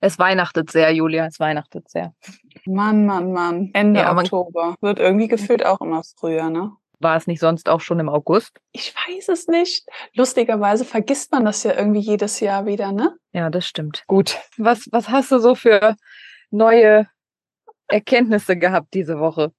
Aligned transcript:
Es 0.00 0.18
weihnachtet 0.18 0.70
sehr, 0.70 0.92
Julia, 0.92 1.26
es 1.26 1.40
weihnachtet 1.40 1.88
sehr. 1.88 2.14
Mann, 2.66 3.06
Mann, 3.06 3.32
Mann. 3.32 3.70
Ende 3.72 4.00
ja, 4.00 4.16
Oktober. 4.16 4.76
Wird 4.80 4.98
irgendwie 4.98 5.28
gefühlt 5.28 5.64
auch 5.64 5.80
immer 5.80 6.02
früher, 6.18 6.50
ne? 6.50 6.72
War 6.98 7.16
es 7.16 7.26
nicht 7.26 7.40
sonst 7.40 7.68
auch 7.68 7.80
schon 7.80 8.00
im 8.00 8.08
August? 8.08 8.58
Ich 8.72 8.94
weiß 8.94 9.28
es 9.28 9.48
nicht. 9.48 9.86
Lustigerweise 10.14 10.84
vergisst 10.84 11.32
man 11.32 11.44
das 11.44 11.62
ja 11.62 11.74
irgendwie 11.74 12.00
jedes 12.00 12.40
Jahr 12.40 12.66
wieder, 12.66 12.92
ne? 12.92 13.16
Ja, 13.32 13.50
das 13.50 13.66
stimmt. 13.66 14.04
Gut. 14.06 14.36
Was, 14.56 14.88
was 14.92 15.08
hast 15.08 15.30
du 15.30 15.38
so 15.38 15.54
für 15.54 15.96
neue 16.50 17.06
Erkenntnisse 17.88 18.56
gehabt 18.56 18.92
diese 18.94 19.18
Woche? 19.18 19.52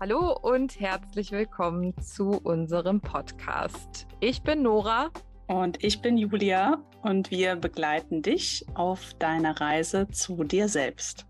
Hallo 0.00 0.36
und 0.36 0.80
herzlich 0.80 1.30
willkommen 1.30 1.94
zu 1.98 2.40
unserem 2.42 3.00
Podcast. 3.00 4.06
Ich 4.20 4.42
bin 4.42 4.62
Nora. 4.62 5.10
Und 5.46 5.82
ich 5.82 6.00
bin 6.00 6.16
Julia 6.16 6.82
und 7.02 7.30
wir 7.30 7.56
begleiten 7.56 8.22
dich 8.22 8.64
auf 8.74 9.14
deiner 9.18 9.60
Reise 9.60 10.08
zu 10.10 10.44
dir 10.44 10.68
selbst. 10.68 11.26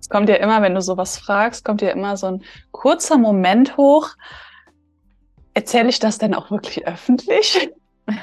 Es 0.00 0.08
kommt 0.08 0.28
ja 0.28 0.36
immer, 0.36 0.60
wenn 0.62 0.74
du 0.74 0.82
sowas 0.82 1.18
fragst, 1.18 1.64
kommt 1.64 1.80
ja 1.82 1.90
immer 1.90 2.16
so 2.16 2.26
ein 2.26 2.44
kurzer 2.70 3.18
Moment 3.18 3.76
hoch. 3.76 4.10
Erzähle 5.54 5.88
ich 5.88 5.98
das 5.98 6.18
denn 6.18 6.34
auch 6.34 6.50
wirklich 6.50 6.86
öffentlich? 6.86 7.70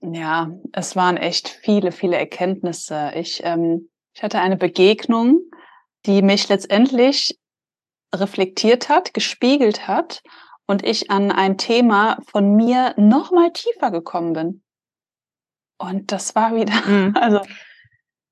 ja, 0.00 0.50
es 0.72 0.96
waren 0.96 1.16
echt 1.16 1.48
viele, 1.48 1.92
viele 1.92 2.16
Erkenntnisse. 2.16 3.12
Ich 3.14 3.42
ähm, 3.44 3.88
ich 4.14 4.22
hatte 4.22 4.38
eine 4.40 4.56
Begegnung, 4.56 5.40
die 6.06 6.22
mich 6.22 6.48
letztendlich 6.48 7.38
reflektiert 8.14 8.88
hat, 8.88 9.12
gespiegelt 9.12 9.88
hat 9.88 10.22
und 10.66 10.84
ich 10.84 11.10
an 11.10 11.30
ein 11.30 11.58
Thema 11.58 12.18
von 12.26 12.54
mir 12.54 12.94
noch 12.96 13.30
mal 13.30 13.52
tiefer 13.52 13.90
gekommen 13.90 14.32
bin. 14.32 14.62
Und 15.78 16.12
das 16.12 16.34
war 16.34 16.54
wieder, 16.54 16.86
mhm. 16.86 17.14
also 17.20 17.40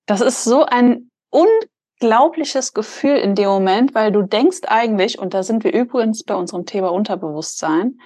das 0.07 0.21
ist 0.21 0.45
so 0.45 0.65
ein 0.65 1.11
unglaubliches 1.31 2.73
Gefühl 2.73 3.17
in 3.17 3.35
dem 3.35 3.49
Moment, 3.49 3.95
weil 3.95 4.13
du 4.13 4.23
denkst 4.23 4.61
eigentlich, 4.67 5.19
und 5.19 5.35
da 5.35 5.43
sind 5.43 5.65
wir 5.65 5.73
übrigens 5.73 6.25
bei 6.25 6.35
unserem 6.35 6.67
Thema 6.67 6.93
Unterbewusstsein, 6.93 7.99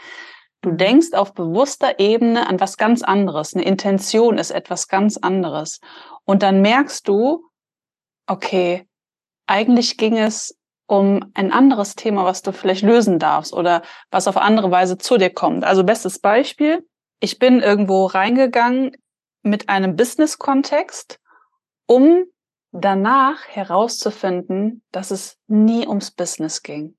du 0.62 0.70
mhm. 0.70 0.78
denkst 0.78 1.12
auf 1.12 1.34
bewusster 1.34 1.98
Ebene 1.98 2.48
an 2.48 2.60
was 2.60 2.76
ganz 2.76 3.02
anderes. 3.02 3.54
Eine 3.54 3.64
Intention 3.64 4.38
ist 4.38 4.50
etwas 4.50 4.88
ganz 4.88 5.16
anderes. 5.16 5.80
Und 6.24 6.42
dann 6.42 6.60
merkst 6.60 7.06
du, 7.06 7.44
okay, 8.26 8.88
eigentlich 9.46 9.96
ging 9.96 10.18
es 10.18 10.58
um 10.86 11.30
ein 11.34 11.52
anderes 11.52 11.96
Thema, 11.96 12.24
was 12.24 12.42
du 12.42 12.52
vielleicht 12.52 12.82
lösen 12.82 13.18
darfst 13.18 13.52
oder 13.52 13.82
was 14.10 14.28
auf 14.28 14.36
andere 14.36 14.70
Weise 14.70 14.98
zu 14.98 15.18
dir 15.18 15.30
kommt. 15.30 15.64
Also 15.64 15.84
bestes 15.84 16.18
Beispiel, 16.18 16.86
ich 17.20 17.38
bin 17.38 17.60
irgendwo 17.60 18.06
reingegangen 18.06 18.96
mit 19.42 19.68
einem 19.68 19.96
Business-Kontext, 19.96 21.18
um 21.86 22.24
danach 22.72 23.46
herauszufinden, 23.48 24.82
dass 24.92 25.10
es 25.10 25.38
nie 25.46 25.86
ums 25.86 26.10
Business 26.10 26.62
ging. 26.62 26.96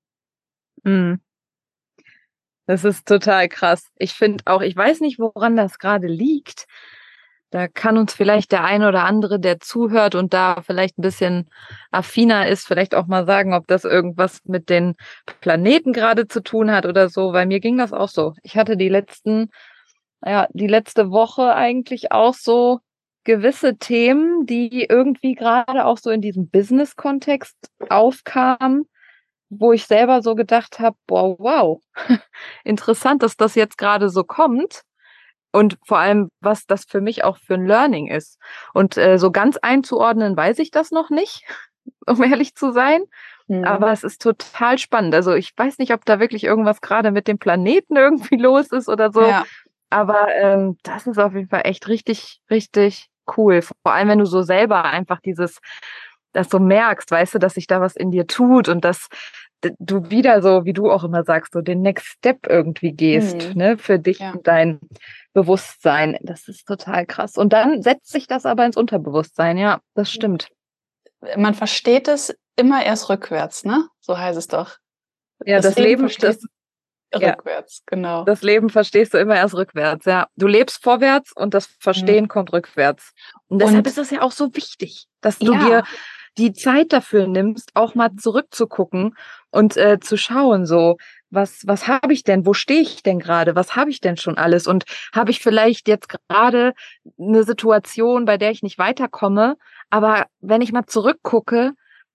Mhm. 0.83 1.21
Das 2.65 2.83
ist 2.83 3.07
total 3.07 3.47
krass. 3.47 3.87
Ich 3.95 4.13
finde 4.13 4.43
auch, 4.45 4.61
ich 4.61 4.75
weiß 4.75 4.99
nicht, 4.99 5.19
woran 5.19 5.55
das 5.55 5.79
gerade 5.79 6.07
liegt, 6.07 6.67
da 7.49 7.67
kann 7.67 7.97
uns 7.97 8.13
vielleicht 8.13 8.51
der 8.51 8.63
eine 8.63 8.89
oder 8.89 9.05
andere, 9.05 9.39
der 9.39 9.59
zuhört 9.59 10.15
und 10.15 10.33
da 10.33 10.61
vielleicht 10.61 10.97
ein 10.97 11.01
bisschen 11.01 11.49
affiner 11.91 12.47
ist, 12.47 12.67
vielleicht 12.67 12.93
auch 12.93 13.07
mal 13.07 13.25
sagen, 13.25 13.53
ob 13.53 13.67
das 13.67 13.85
irgendwas 13.85 14.41
mit 14.43 14.69
den 14.69 14.95
Planeten 15.39 15.93
gerade 15.93 16.27
zu 16.27 16.41
tun 16.41 16.71
hat 16.71 16.85
oder 16.85 17.09
so, 17.09 17.31
weil 17.31 17.45
mir 17.45 17.59
ging 17.59 17.77
das 17.77 17.93
auch 17.93 18.09
so. 18.09 18.33
Ich 18.43 18.57
hatte 18.57 18.75
die 18.75 18.89
letzten, 18.89 19.49
ja, 20.25 20.47
die 20.51 20.67
letzte 20.67 21.09
Woche 21.09 21.55
eigentlich 21.55 22.11
auch 22.11 22.33
so 22.33 22.79
gewisse 23.23 23.77
Themen, 23.77 24.45
die 24.45 24.85
irgendwie 24.89 25.33
gerade 25.35 25.85
auch 25.85 25.97
so 25.97 26.09
in 26.09 26.21
diesem 26.21 26.49
Business-Kontext 26.49 27.55
aufkamen, 27.89 28.87
wo 29.49 29.71
ich 29.71 29.85
selber 29.85 30.21
so 30.21 30.35
gedacht 30.35 30.79
habe, 30.79 30.97
boah, 31.07 31.39
wow, 31.39 31.81
interessant, 32.65 33.23
dass 33.23 33.37
das 33.37 33.55
jetzt 33.55 33.77
gerade 33.77 34.09
so 34.09 34.25
kommt 34.25 34.83
und 35.51 35.77
vor 35.85 35.99
allem, 35.99 36.29
was 36.41 36.65
das 36.65 36.85
für 36.85 37.01
mich 37.01 37.23
auch 37.23 37.37
für 37.37 37.55
ein 37.55 37.65
Learning 37.65 38.07
ist. 38.07 38.39
Und 38.73 38.97
äh, 38.97 39.17
so 39.17 39.31
ganz 39.31 39.57
einzuordnen, 39.57 40.35
weiß 40.35 40.59
ich 40.59 40.71
das 40.71 40.91
noch 40.91 41.09
nicht, 41.09 41.43
um 42.05 42.21
ehrlich 42.23 42.55
zu 42.55 42.71
sein. 42.71 43.01
Mhm. 43.47 43.63
Aber 43.63 43.91
es 43.91 44.03
ist 44.03 44.21
total 44.21 44.77
spannend. 44.77 45.15
Also 45.15 45.33
ich 45.33 45.53
weiß 45.55 45.77
nicht, 45.77 45.93
ob 45.93 46.05
da 46.05 46.19
wirklich 46.19 46.43
irgendwas 46.43 46.81
gerade 46.81 47.11
mit 47.11 47.27
dem 47.27 47.39
Planeten 47.39 47.95
irgendwie 47.97 48.37
los 48.37 48.67
ist 48.67 48.89
oder 48.89 49.11
so. 49.11 49.21
Ja. 49.21 49.45
Aber 49.89 50.27
ähm, 50.35 50.77
das 50.83 51.07
ist 51.07 51.17
auf 51.17 51.33
jeden 51.33 51.47
Fall 51.47 51.61
echt 51.63 51.87
richtig, 51.87 52.41
richtig 52.49 53.07
cool. 53.37 53.61
Vor 53.61 53.93
allem, 53.93 54.09
wenn 54.09 54.19
du 54.19 54.25
so 54.25 54.41
selber 54.41 54.83
einfach 54.83 55.21
dieses, 55.21 55.59
das 56.33 56.49
so 56.49 56.59
merkst, 56.59 57.09
weißt 57.09 57.35
du, 57.35 57.39
dass 57.39 57.53
sich 57.53 57.67
da 57.67 57.79
was 57.79 57.95
in 57.95 58.11
dir 58.11 58.27
tut 58.27 58.67
und 58.67 58.83
dass 58.83 59.07
du 59.79 60.09
wieder 60.09 60.41
so, 60.41 60.65
wie 60.65 60.73
du 60.73 60.91
auch 60.91 61.03
immer 61.03 61.23
sagst, 61.23 61.53
so 61.53 61.61
den 61.61 61.81
Next 61.81 62.05
Step 62.05 62.47
irgendwie 62.47 62.91
gehst, 62.91 63.49
mhm. 63.49 63.57
ne, 63.57 63.77
für 63.77 63.97
dich 63.97 64.19
ja. 64.19 64.31
und 64.31 64.45
dein 64.47 64.79
Bewusstsein. 65.37 66.17
Das 66.23 66.47
ist 66.47 66.65
total 66.65 67.05
krass. 67.05 67.37
Und 67.37 67.53
dann 67.53 67.83
setzt 67.83 68.09
sich 68.09 68.25
das 68.25 68.47
aber 68.47 68.65
ins 68.65 68.75
Unterbewusstsein. 68.75 69.59
Ja, 69.59 69.81
das 69.93 70.11
stimmt. 70.11 70.49
Man 71.35 71.53
versteht 71.53 72.07
es 72.07 72.35
immer 72.55 72.83
erst 72.83 73.07
rückwärts, 73.09 73.63
ne? 73.63 73.87
So 73.99 74.17
heißt 74.17 74.35
es 74.35 74.47
doch. 74.47 74.77
Ja, 75.45 75.57
das, 75.57 75.75
das 75.75 75.83
Leben, 75.83 76.11
das, 76.19 76.39
rückwärts, 77.13 77.77
ja. 77.77 77.83
genau. 77.85 78.23
Das 78.23 78.41
Leben 78.41 78.71
verstehst 78.71 79.13
du 79.13 79.19
immer 79.19 79.35
erst 79.35 79.53
rückwärts, 79.53 80.05
ja. 80.05 80.27
Du 80.37 80.47
lebst 80.47 80.81
vorwärts 80.81 81.33
und 81.35 81.53
das 81.53 81.67
Verstehen 81.79 82.23
mhm. 82.23 82.29
kommt 82.29 82.51
rückwärts. 82.51 83.13
Und 83.47 83.59
deshalb 83.59 83.85
und, 83.85 83.87
ist 83.87 83.99
es 83.99 84.09
ja 84.09 84.23
auch 84.23 84.31
so 84.31 84.55
wichtig, 84.55 85.05
dass 85.21 85.37
du 85.37 85.53
ja. 85.53 85.59
dir 85.59 85.83
die 86.37 86.53
Zeit 86.53 86.93
dafür 86.93 87.27
nimmst, 87.27 87.71
auch 87.73 87.95
mal 87.95 88.15
zurückzugucken 88.15 89.15
und 89.49 89.77
äh, 89.77 89.99
zu 89.99 90.17
schauen, 90.17 90.65
so, 90.65 90.97
was, 91.29 91.63
was 91.65 91.87
habe 91.87 92.13
ich 92.13 92.23
denn? 92.23 92.45
Wo 92.45 92.53
stehe 92.53 92.81
ich 92.81 93.03
denn 93.03 93.19
gerade? 93.19 93.55
Was 93.55 93.75
habe 93.75 93.89
ich 93.89 93.99
denn 93.99 94.17
schon 94.17 94.37
alles? 94.37 94.67
Und 94.67 94.85
habe 95.13 95.31
ich 95.31 95.39
vielleicht 95.39 95.87
jetzt 95.87 96.09
gerade 96.09 96.73
eine 97.19 97.43
Situation, 97.43 98.25
bei 98.25 98.37
der 98.37 98.51
ich 98.51 98.63
nicht 98.63 98.77
weiterkomme? 98.77 99.57
Aber 99.89 100.27
wenn 100.39 100.61
ich 100.61 100.71
mal 100.71 100.85
zurückgucke, 100.85 101.73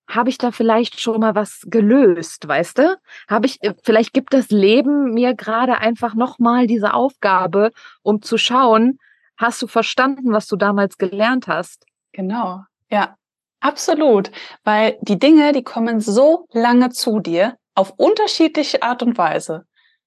habe 0.08 0.30
ich 0.30 0.38
da 0.38 0.50
vielleicht 0.50 1.00
schon 1.00 1.20
mal 1.20 1.34
was 1.34 1.62
gelöst, 1.66 2.46
weißt 2.46 2.78
du? 2.78 2.96
Habe 3.28 3.46
ich, 3.46 3.62
äh, 3.62 3.74
vielleicht 3.82 4.12
gibt 4.12 4.34
das 4.34 4.50
Leben 4.50 5.12
mir 5.12 5.34
gerade 5.34 5.78
einfach 5.78 6.14
nochmal 6.14 6.66
diese 6.66 6.94
Aufgabe, 6.94 7.70
um 8.02 8.20
zu 8.22 8.36
schauen, 8.36 8.98
hast 9.36 9.62
du 9.62 9.66
verstanden, 9.66 10.32
was 10.32 10.46
du 10.46 10.56
damals 10.56 10.98
gelernt 10.98 11.48
hast? 11.48 11.86
Genau, 12.12 12.64
ja, 12.90 13.16
absolut. 13.62 14.30
Weil 14.64 14.98
die 15.00 15.18
Dinge, 15.18 15.52
die 15.52 15.62
kommen 15.62 16.00
so 16.00 16.46
lange 16.52 16.90
zu 16.90 17.20
dir, 17.20 17.56
auf 17.74 17.94
unterschiedliche 17.96 18.82
Art 18.82 19.02
und 19.02 19.16
Weise, 19.16 19.64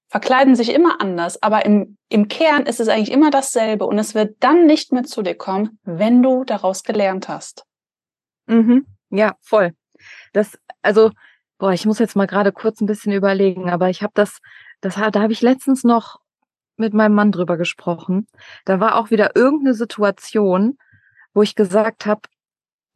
verkleiden 0.08 0.54
sich 0.54 0.72
immer 0.72 1.00
anders, 1.00 1.42
aber 1.42 1.64
im, 1.64 1.96
im 2.08 2.28
Kern 2.28 2.64
ist 2.64 2.78
es 2.78 2.88
eigentlich 2.88 3.10
immer 3.10 3.30
dasselbe 3.30 3.86
und 3.86 3.98
es 3.98 4.14
wird 4.14 4.36
dann 4.40 4.66
nicht 4.66 4.92
mehr 4.92 5.02
zu 5.02 5.22
dir 5.22 5.34
kommen, 5.34 5.80
wenn 5.82 6.22
du 6.22 6.44
daraus 6.44 6.84
gelernt 6.84 7.28
hast. 7.28 7.64
Mhm. 8.46 8.86
Ja, 9.10 9.34
voll. 9.40 9.72
Das, 10.32 10.58
also, 10.82 11.10
boah, 11.58 11.72
ich 11.72 11.86
muss 11.86 11.98
jetzt 11.98 12.14
mal 12.14 12.26
gerade 12.26 12.52
kurz 12.52 12.80
ein 12.80 12.86
bisschen 12.86 13.12
überlegen, 13.12 13.68
aber 13.68 13.90
ich 13.90 14.02
habe 14.02 14.12
das, 14.14 14.38
das, 14.80 14.94
da 14.94 15.20
habe 15.20 15.32
ich 15.32 15.42
letztens 15.42 15.82
noch 15.82 16.20
mit 16.76 16.94
meinem 16.94 17.14
Mann 17.14 17.32
drüber 17.32 17.56
gesprochen. 17.56 18.26
Da 18.64 18.78
war 18.78 18.96
auch 18.96 19.10
wieder 19.10 19.34
irgendeine 19.34 19.74
Situation, 19.74 20.78
wo 21.34 21.42
ich 21.42 21.54
gesagt 21.54 22.06
habe, 22.06 22.20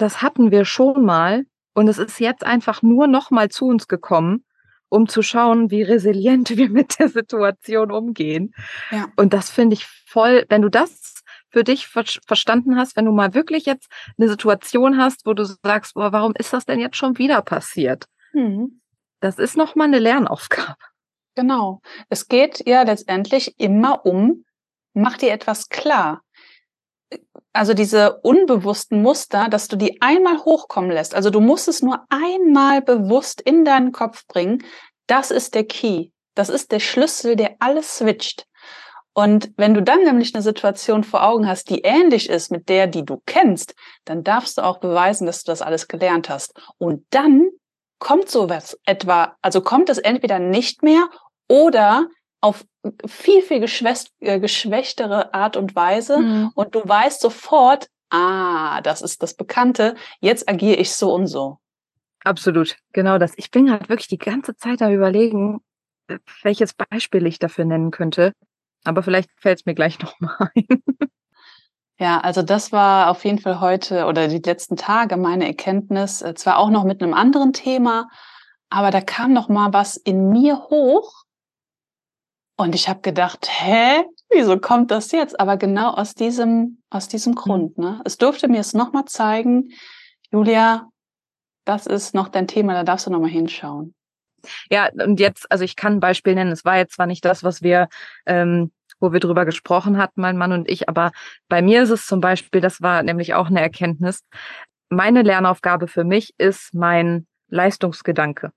das 0.01 0.23
hatten 0.23 0.51
wir 0.51 0.65
schon 0.65 1.05
mal 1.05 1.45
und 1.75 1.89
es 1.89 1.99
ist 1.99 2.21
jetzt 2.21 2.45
einfach 2.45 2.83
nur 2.83 3.07
noch 3.07 3.31
mal 3.31 3.49
zu 3.49 3.67
uns 3.67 3.89
gekommen 3.89 4.45
um 4.91 5.09
zu 5.09 5.23
schauen, 5.23 5.71
wie 5.71 5.83
resilient 5.83 6.51
wir 6.57 6.69
mit 6.69 6.99
der 6.99 7.09
Situation 7.09 7.91
umgehen. 7.91 8.53
Ja. 8.91 9.09
Und 9.17 9.33
das 9.33 9.49
finde 9.49 9.75
ich 9.75 9.87
voll, 9.87 10.45
wenn 10.51 10.63
du 10.63 10.69
das 10.69 11.23
für 11.49 11.65
dich 11.65 11.87
ver 11.87 12.05
verstanden 12.27 12.77
hast, 12.77 12.97
wenn 12.97 13.07
du 13.07 13.13
mal 13.13 13.35
wirklich 13.35 13.65
jetzt 13.65 13.91
eine 14.19 14.29
Situation 14.29 14.99
hast, 14.99 15.27
wo 15.27 15.33
du 15.33 15.45
sagst, 15.45 15.95
boah, 15.95 16.13
warum 16.13 16.35
ist 16.37 16.53
das 16.53 16.67
denn 16.67 16.79
jetzt 16.79 16.97
schon 16.97 17.19
wieder 17.19 17.43
passiert? 17.43 18.05
Mhm. 18.33 18.81
Das 19.21 19.39
ist 19.39 19.57
nochmal 19.57 19.89
eine 19.89 19.99
Lernaufgabe. 19.99 20.77
Genau. 21.35 21.81
Es 22.09 22.29
geht 22.29 22.67
ja 22.67 22.83
letztendlich 22.83 23.59
immer 23.59 24.05
um, 24.05 24.45
mach 24.93 25.17
dir 25.17 25.33
etwas 25.33 25.69
klar 25.69 26.23
also 27.53 27.75
diese 27.75 28.19
unbewussten 28.21 29.03
Muster, 29.03 29.49
dass 29.49 29.69
du 29.69 29.77
die 29.77 30.01
einmal 30.01 30.39
hochkommen 30.39 30.91
lässt. 30.91 31.15
Also 31.15 31.31
du 31.31 31.41
musst 31.41 31.69
es 31.69 31.83
nur 31.83 32.05
einmal 32.09 32.81
bewusst 32.83 33.41
in 33.41 33.65
deinen 33.65 33.93
Kopf 33.93 34.27
bringen. 34.27 34.65
Das 35.07 35.31
ist 35.31 35.55
der 35.55 35.65
Key. 35.65 36.11
Das 36.35 36.49
ist 36.49 36.71
der 36.71 36.81
Schlüssel, 36.81 37.37
der 37.37 37.57
alles 37.59 37.99
switcht. 37.99 38.47
Und 39.13 39.51
wenn 39.57 39.75
du 39.75 39.83
dann 39.83 40.05
nämlich 40.05 40.35
eine 40.35 40.43
Situation 40.43 41.03
vor 41.03 41.25
Augen 41.25 41.49
hast, 41.49 41.69
die 41.69 41.81
ähnlich 41.81 42.31
ist 42.31 42.53
mit 42.53 42.69
der, 42.69 42.87
die 42.87 43.05
du 43.05 43.21
kennst, 43.27 43.75
dann 44.05 44.23
darfst 44.23 44.57
du 44.57 44.63
auch 44.63 44.79
beweisen, 44.79 45.27
dass 45.27 45.43
du 45.43 45.51
das 45.51 45.63
alles 45.63 45.89
gelernt 45.89 46.31
hast. 46.31 46.55
Und 46.79 47.05
dann 47.11 47.49
kommt 47.99 48.31
sowas 48.31 48.79
etwa, 48.87 49.37
also 49.43 49.61
kommt 49.61 49.91
es 49.91 49.99
entweder 49.99 50.39
nicht 50.39 50.83
mehr 50.83 51.11
oder 51.49 52.07
auf 52.41 52.65
viel, 53.07 53.43
viel 53.43 53.63
äh, 54.21 54.41
geschwächtere 54.41 55.35
Art 55.35 55.57
und 55.57 55.75
Weise. 55.75 56.19
Mhm. 56.19 56.53
Und 56.55 56.75
du 56.75 56.81
weißt 56.87 57.21
sofort, 57.21 57.89
ah, 58.11 58.81
das 58.83 59.03
ist 59.03 59.23
das 59.23 59.35
Bekannte, 59.35 59.95
jetzt 60.21 60.49
agiere 60.49 60.77
ich 60.77 60.93
so 60.93 61.13
und 61.13 61.27
so. 61.27 61.59
Absolut, 62.25 62.77
genau 62.93 63.19
das. 63.19 63.33
Ich 63.37 63.51
bin 63.51 63.71
halt 63.71 63.89
wirklich 63.89 64.09
die 64.09 64.19
ganze 64.19 64.55
Zeit 64.57 64.83
am 64.83 64.93
überlegen, 64.93 65.61
äh, 66.09 66.19
welches 66.43 66.75
Beispiel 66.75 67.27
ich 67.27 67.39
dafür 67.39 67.65
nennen 67.65 67.91
könnte. 67.91 68.33
Aber 68.85 69.03
vielleicht 69.03 69.31
fällt 69.37 69.61
es 69.61 69.67
mir 69.67 69.75
gleich 69.75 69.99
nochmal 70.01 70.51
ein. 70.55 70.83
Ja, 71.99 72.19
also 72.21 72.41
das 72.41 72.73
war 72.73 73.11
auf 73.11 73.27
jeden 73.27 73.39
Fall 73.39 73.61
heute 73.61 74.07
oder 74.07 74.27
die 74.29 74.39
letzten 74.39 74.77
Tage 74.77 75.19
meine 75.19 75.47
Erkenntnis, 75.47 76.23
äh, 76.23 76.35
zwar 76.35 76.59
auch 76.59 76.71
noch 76.71 76.85
mit 76.85 77.03
einem 77.03 77.13
anderen 77.13 77.53
Thema, 77.53 78.09
aber 78.71 78.91
da 78.91 79.03
kam 79.03 79.35
noch 79.35 79.51
mal 79.51 79.75
was 79.75 79.97
in 79.97 80.31
mir 80.31 80.61
hoch 80.71 81.20
und 82.61 82.75
ich 82.75 82.89
habe 82.89 83.01
gedacht, 83.01 83.49
hä, 83.49 84.05
wieso 84.31 84.59
kommt 84.59 84.91
das 84.91 85.13
jetzt? 85.13 85.39
Aber 85.41 85.57
genau 85.57 85.91
aus 85.91 86.15
diesem 86.15 86.83
aus 86.91 87.09
diesem 87.09 87.33
mhm. 87.33 87.37
Grund. 87.37 87.79
Ne? 87.79 88.01
Es 88.05 88.19
durfte 88.19 88.49
mir 88.49 88.61
es 88.61 88.75
noch 88.75 88.93
mal 88.93 89.07
zeigen, 89.07 89.71
Julia, 90.31 90.89
das 91.65 91.87
ist 91.87 92.15
noch 92.15 92.29
dein 92.29 92.47
Thema, 92.47 92.75
da 92.75 92.85
darfst 92.85 93.07
du 93.07 93.11
noch 93.11 93.21
mal 93.21 93.31
hinschauen. 93.31 93.95
Ja, 94.71 94.89
und 94.93 95.21
jetzt, 95.21 95.51
also 95.51 95.65
ich 95.65 95.77
kann 95.77 95.95
ein 95.95 96.01
Beispiel 96.01 96.35
nennen. 96.35 96.53
Es 96.53 96.65
war 96.65 96.79
jetzt 96.79 96.95
zwar 96.95 97.07
nicht 97.07 97.25
das, 97.25 97.45
was 97.45 97.63
wir 97.63 97.89
ähm, 98.27 98.71
wo 99.01 99.13
wir 99.13 99.21
drüber 99.21 99.45
gesprochen 99.47 99.97
hatten, 99.97 100.21
mein 100.21 100.37
Mann 100.37 100.53
und 100.53 100.69
ich. 100.69 100.89
Aber 100.89 101.11
bei 101.49 101.63
mir 101.63 101.83
ist 101.83 101.91
es 101.91 102.07
zum 102.07 102.21
Beispiel, 102.21 102.61
das 102.61 102.83
war 102.83 103.03
nämlich 103.03 103.35
auch 103.35 103.47
eine 103.47 103.61
Erkenntnis. 103.61 104.23
Meine 104.91 105.23
Lernaufgabe 105.23 105.89
für 105.89 106.05
mich 106.05 106.35
ist 106.39 106.75
mein 106.75 107.27
Leistungsgedanke. 107.49 108.53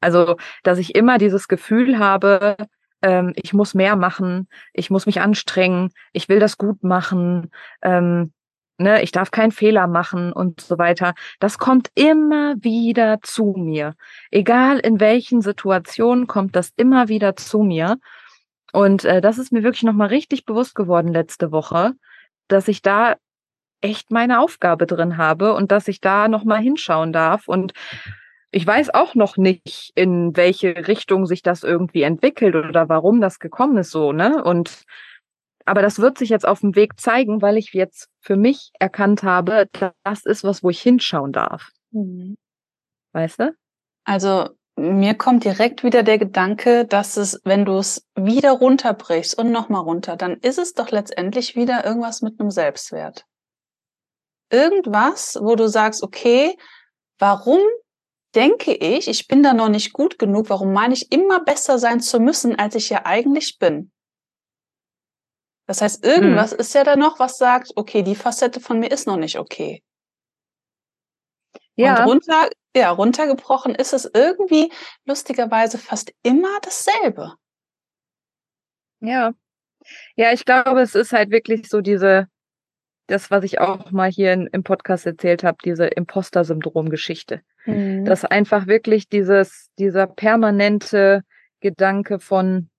Also, 0.00 0.36
dass 0.62 0.78
ich 0.78 0.94
immer 0.94 1.18
dieses 1.18 1.48
Gefühl 1.48 1.98
habe, 1.98 2.56
ähm, 3.02 3.32
ich 3.36 3.52
muss 3.52 3.74
mehr 3.74 3.96
machen, 3.96 4.48
ich 4.72 4.90
muss 4.90 5.06
mich 5.06 5.20
anstrengen, 5.20 5.90
ich 6.12 6.28
will 6.28 6.38
das 6.38 6.58
gut 6.58 6.82
machen, 6.82 7.50
ähm, 7.82 8.32
ne, 8.80 9.02
ich 9.02 9.12
darf 9.12 9.30
keinen 9.30 9.52
Fehler 9.52 9.86
machen 9.86 10.32
und 10.32 10.60
so 10.60 10.78
weiter. 10.78 11.14
Das 11.38 11.58
kommt 11.58 11.88
immer 11.94 12.56
wieder 12.62 13.20
zu 13.22 13.54
mir. 13.56 13.94
Egal 14.30 14.78
in 14.78 15.00
welchen 15.00 15.42
Situationen 15.42 16.26
kommt 16.26 16.56
das 16.56 16.72
immer 16.76 17.08
wieder 17.08 17.36
zu 17.36 17.62
mir. 17.62 17.98
Und 18.72 19.04
äh, 19.04 19.20
das 19.20 19.38
ist 19.38 19.52
mir 19.52 19.62
wirklich 19.62 19.82
nochmal 19.82 20.08
richtig 20.08 20.44
bewusst 20.44 20.74
geworden 20.74 21.12
letzte 21.12 21.52
Woche, 21.52 21.92
dass 22.48 22.68
ich 22.68 22.82
da 22.82 23.16
echt 23.80 24.10
meine 24.10 24.40
Aufgabe 24.40 24.86
drin 24.86 25.16
habe 25.16 25.54
und 25.54 25.72
dass 25.72 25.88
ich 25.88 26.00
da 26.00 26.28
nochmal 26.28 26.60
hinschauen 26.60 27.12
darf. 27.12 27.48
Und 27.48 27.72
ich 28.52 28.66
weiß 28.66 28.92
auch 28.94 29.14
noch 29.14 29.36
nicht, 29.36 29.92
in 29.94 30.36
welche 30.36 30.88
Richtung 30.88 31.26
sich 31.26 31.42
das 31.42 31.62
irgendwie 31.62 32.02
entwickelt 32.02 32.54
oder 32.54 32.88
warum 32.88 33.20
das 33.20 33.38
gekommen 33.38 33.78
ist 33.78 33.90
so, 33.90 34.12
ne? 34.12 34.42
Und 34.42 34.84
aber 35.66 35.82
das 35.82 36.00
wird 36.00 36.18
sich 36.18 36.30
jetzt 36.30 36.48
auf 36.48 36.60
dem 36.60 36.74
Weg 36.74 36.98
zeigen, 36.98 37.42
weil 37.42 37.56
ich 37.56 37.72
jetzt 37.74 38.08
für 38.20 38.36
mich 38.36 38.72
erkannt 38.80 39.22
habe, 39.22 39.68
das 40.02 40.24
ist 40.24 40.42
was, 40.42 40.64
wo 40.64 40.70
ich 40.70 40.80
hinschauen 40.80 41.32
darf. 41.32 41.70
Mhm. 41.92 42.36
Weißt 43.12 43.40
du? 43.40 43.54
Also 44.04 44.48
mir 44.76 45.14
kommt 45.14 45.44
direkt 45.44 45.84
wieder 45.84 46.02
der 46.02 46.18
Gedanke, 46.18 46.86
dass 46.86 47.16
es, 47.16 47.40
wenn 47.44 47.64
du 47.64 47.76
es 47.76 48.04
wieder 48.16 48.52
runterbrichst 48.52 49.38
und 49.38 49.52
nochmal 49.52 49.82
runter, 49.82 50.16
dann 50.16 50.38
ist 50.38 50.58
es 50.58 50.72
doch 50.72 50.90
letztendlich 50.90 51.54
wieder 51.54 51.84
irgendwas 51.84 52.22
mit 52.22 52.40
einem 52.40 52.50
Selbstwert. 52.50 53.26
Irgendwas, 54.50 55.38
wo 55.40 55.54
du 55.54 55.68
sagst, 55.68 56.02
okay, 56.02 56.56
warum 57.18 57.60
denke 58.34 58.72
ich, 58.74 59.08
ich 59.08 59.28
bin 59.28 59.42
da 59.42 59.52
noch 59.52 59.68
nicht 59.68 59.92
gut 59.92 60.18
genug, 60.18 60.50
warum 60.50 60.72
meine 60.72 60.94
ich 60.94 61.12
immer 61.12 61.40
besser 61.44 61.78
sein 61.78 62.00
zu 62.00 62.20
müssen, 62.20 62.58
als 62.58 62.74
ich 62.74 62.90
ja 62.90 63.04
eigentlich 63.04 63.58
bin? 63.58 63.92
Das 65.66 65.82
heißt, 65.82 66.04
irgendwas 66.04 66.52
hm. 66.52 66.58
ist 66.58 66.74
ja 66.74 66.82
da 66.82 66.96
noch, 66.96 67.18
was 67.18 67.38
sagt, 67.38 67.72
okay, 67.76 68.02
die 68.02 68.16
Facette 68.16 68.60
von 68.60 68.80
mir 68.80 68.90
ist 68.90 69.06
noch 69.06 69.16
nicht 69.16 69.38
okay. 69.38 69.82
Ja. 71.76 72.02
Und 72.02 72.10
runter, 72.10 72.50
ja, 72.74 72.90
runtergebrochen 72.90 73.74
ist 73.74 73.92
es 73.92 74.10
irgendwie 74.12 74.72
lustigerweise 75.04 75.78
fast 75.78 76.12
immer 76.22 76.58
dasselbe. 76.62 77.34
Ja. 79.00 79.32
Ja, 80.16 80.32
ich 80.32 80.44
glaube, 80.44 80.80
es 80.80 80.94
ist 80.94 81.12
halt 81.12 81.30
wirklich 81.30 81.68
so 81.68 81.80
diese, 81.80 82.26
das, 83.06 83.30
was 83.30 83.44
ich 83.44 83.60
auch 83.60 83.90
mal 83.92 84.10
hier 84.10 84.32
in, 84.32 84.46
im 84.48 84.62
Podcast 84.62 85.06
erzählt 85.06 85.42
habe, 85.42 85.58
diese 85.64 85.86
Imposter-Syndrom-Geschichte. 85.86 87.42
Mhm. 87.66 88.04
Dass 88.04 88.24
einfach 88.24 88.66
wirklich 88.66 89.08
dieses, 89.08 89.70
dieser 89.78 90.06
permanente 90.06 91.22
Gedanke 91.60 92.20
von, 92.20 92.70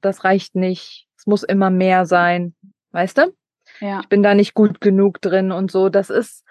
das 0.00 0.24
reicht 0.24 0.54
nicht, 0.54 1.08
es 1.16 1.26
muss 1.26 1.42
immer 1.42 1.70
mehr 1.70 2.04
sein, 2.04 2.54
weißt 2.90 3.18
du? 3.18 3.34
Ja. 3.80 4.00
Ich 4.00 4.08
bin 4.08 4.22
da 4.22 4.34
nicht 4.34 4.54
gut 4.54 4.80
genug 4.80 5.20
drin 5.20 5.52
und 5.52 5.70
so. 5.70 5.88
Das 5.88 6.10
ist, 6.10 6.44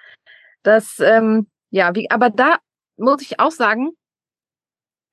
das, 0.63 0.99
ähm, 0.99 1.47
ja, 1.69 1.93
wie, 1.95 2.09
aber 2.09 2.29
da 2.29 2.57
muss 2.97 3.21
ich 3.21 3.39
auch 3.39 3.51
sagen, 3.51 3.91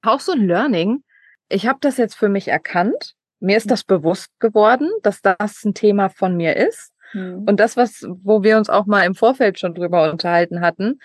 auch 0.03 0.21
so 0.21 0.33
ein 0.33 0.47
Learning. 0.47 1.03
Ich 1.49 1.67
habe 1.67 1.79
das 1.81 1.97
jetzt 1.97 2.15
für 2.15 2.29
mich 2.29 2.49
erkannt. 2.49 3.15
Mir 3.41 3.57
ist 3.57 3.71
das 3.71 3.85
bewusst 3.85 4.31
geworden, 4.41 4.91
dass 5.03 5.23
das 5.23 5.65
ein 5.65 5.75
Thema 5.75 6.09
von 6.09 6.37
mir 6.37 6.57
ist. 6.57 6.93
Mhm. 7.13 7.45
Und 7.47 7.61
das, 7.61 7.77
was, 7.77 8.05
wo 8.23 8.43
wir 8.43 8.57
uns 8.57 8.69
auch 8.69 8.87
mal 8.87 9.05
im 9.05 9.15
Vorfeld 9.15 9.59
schon 9.59 9.75
drüber 9.75 10.11
unterhalten 10.11 10.61
hatten, 10.61 11.01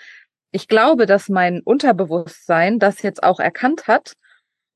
ich 0.54 0.68
glaube, 0.68 1.06
dass 1.08 1.30
mein 1.30 1.62
Unterbewusstsein 1.62 2.80
das 2.80 3.02
jetzt 3.02 3.24
auch 3.24 3.40
erkannt 3.40 3.88
hat 3.88 4.14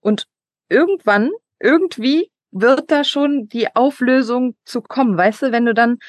und 0.01 0.27
irgendwann, 0.69 1.29
irgendwie 1.59 2.31
wird 2.51 2.91
da 2.91 3.03
schon 3.03 3.47
die 3.47 3.75
Auflösung 3.75 4.55
zu 4.65 4.81
kommen. 4.81 5.15
Weißt 5.17 5.43
du, 5.43 5.51
wenn 5.51 5.65
du 5.65 5.73
dann 5.75 5.99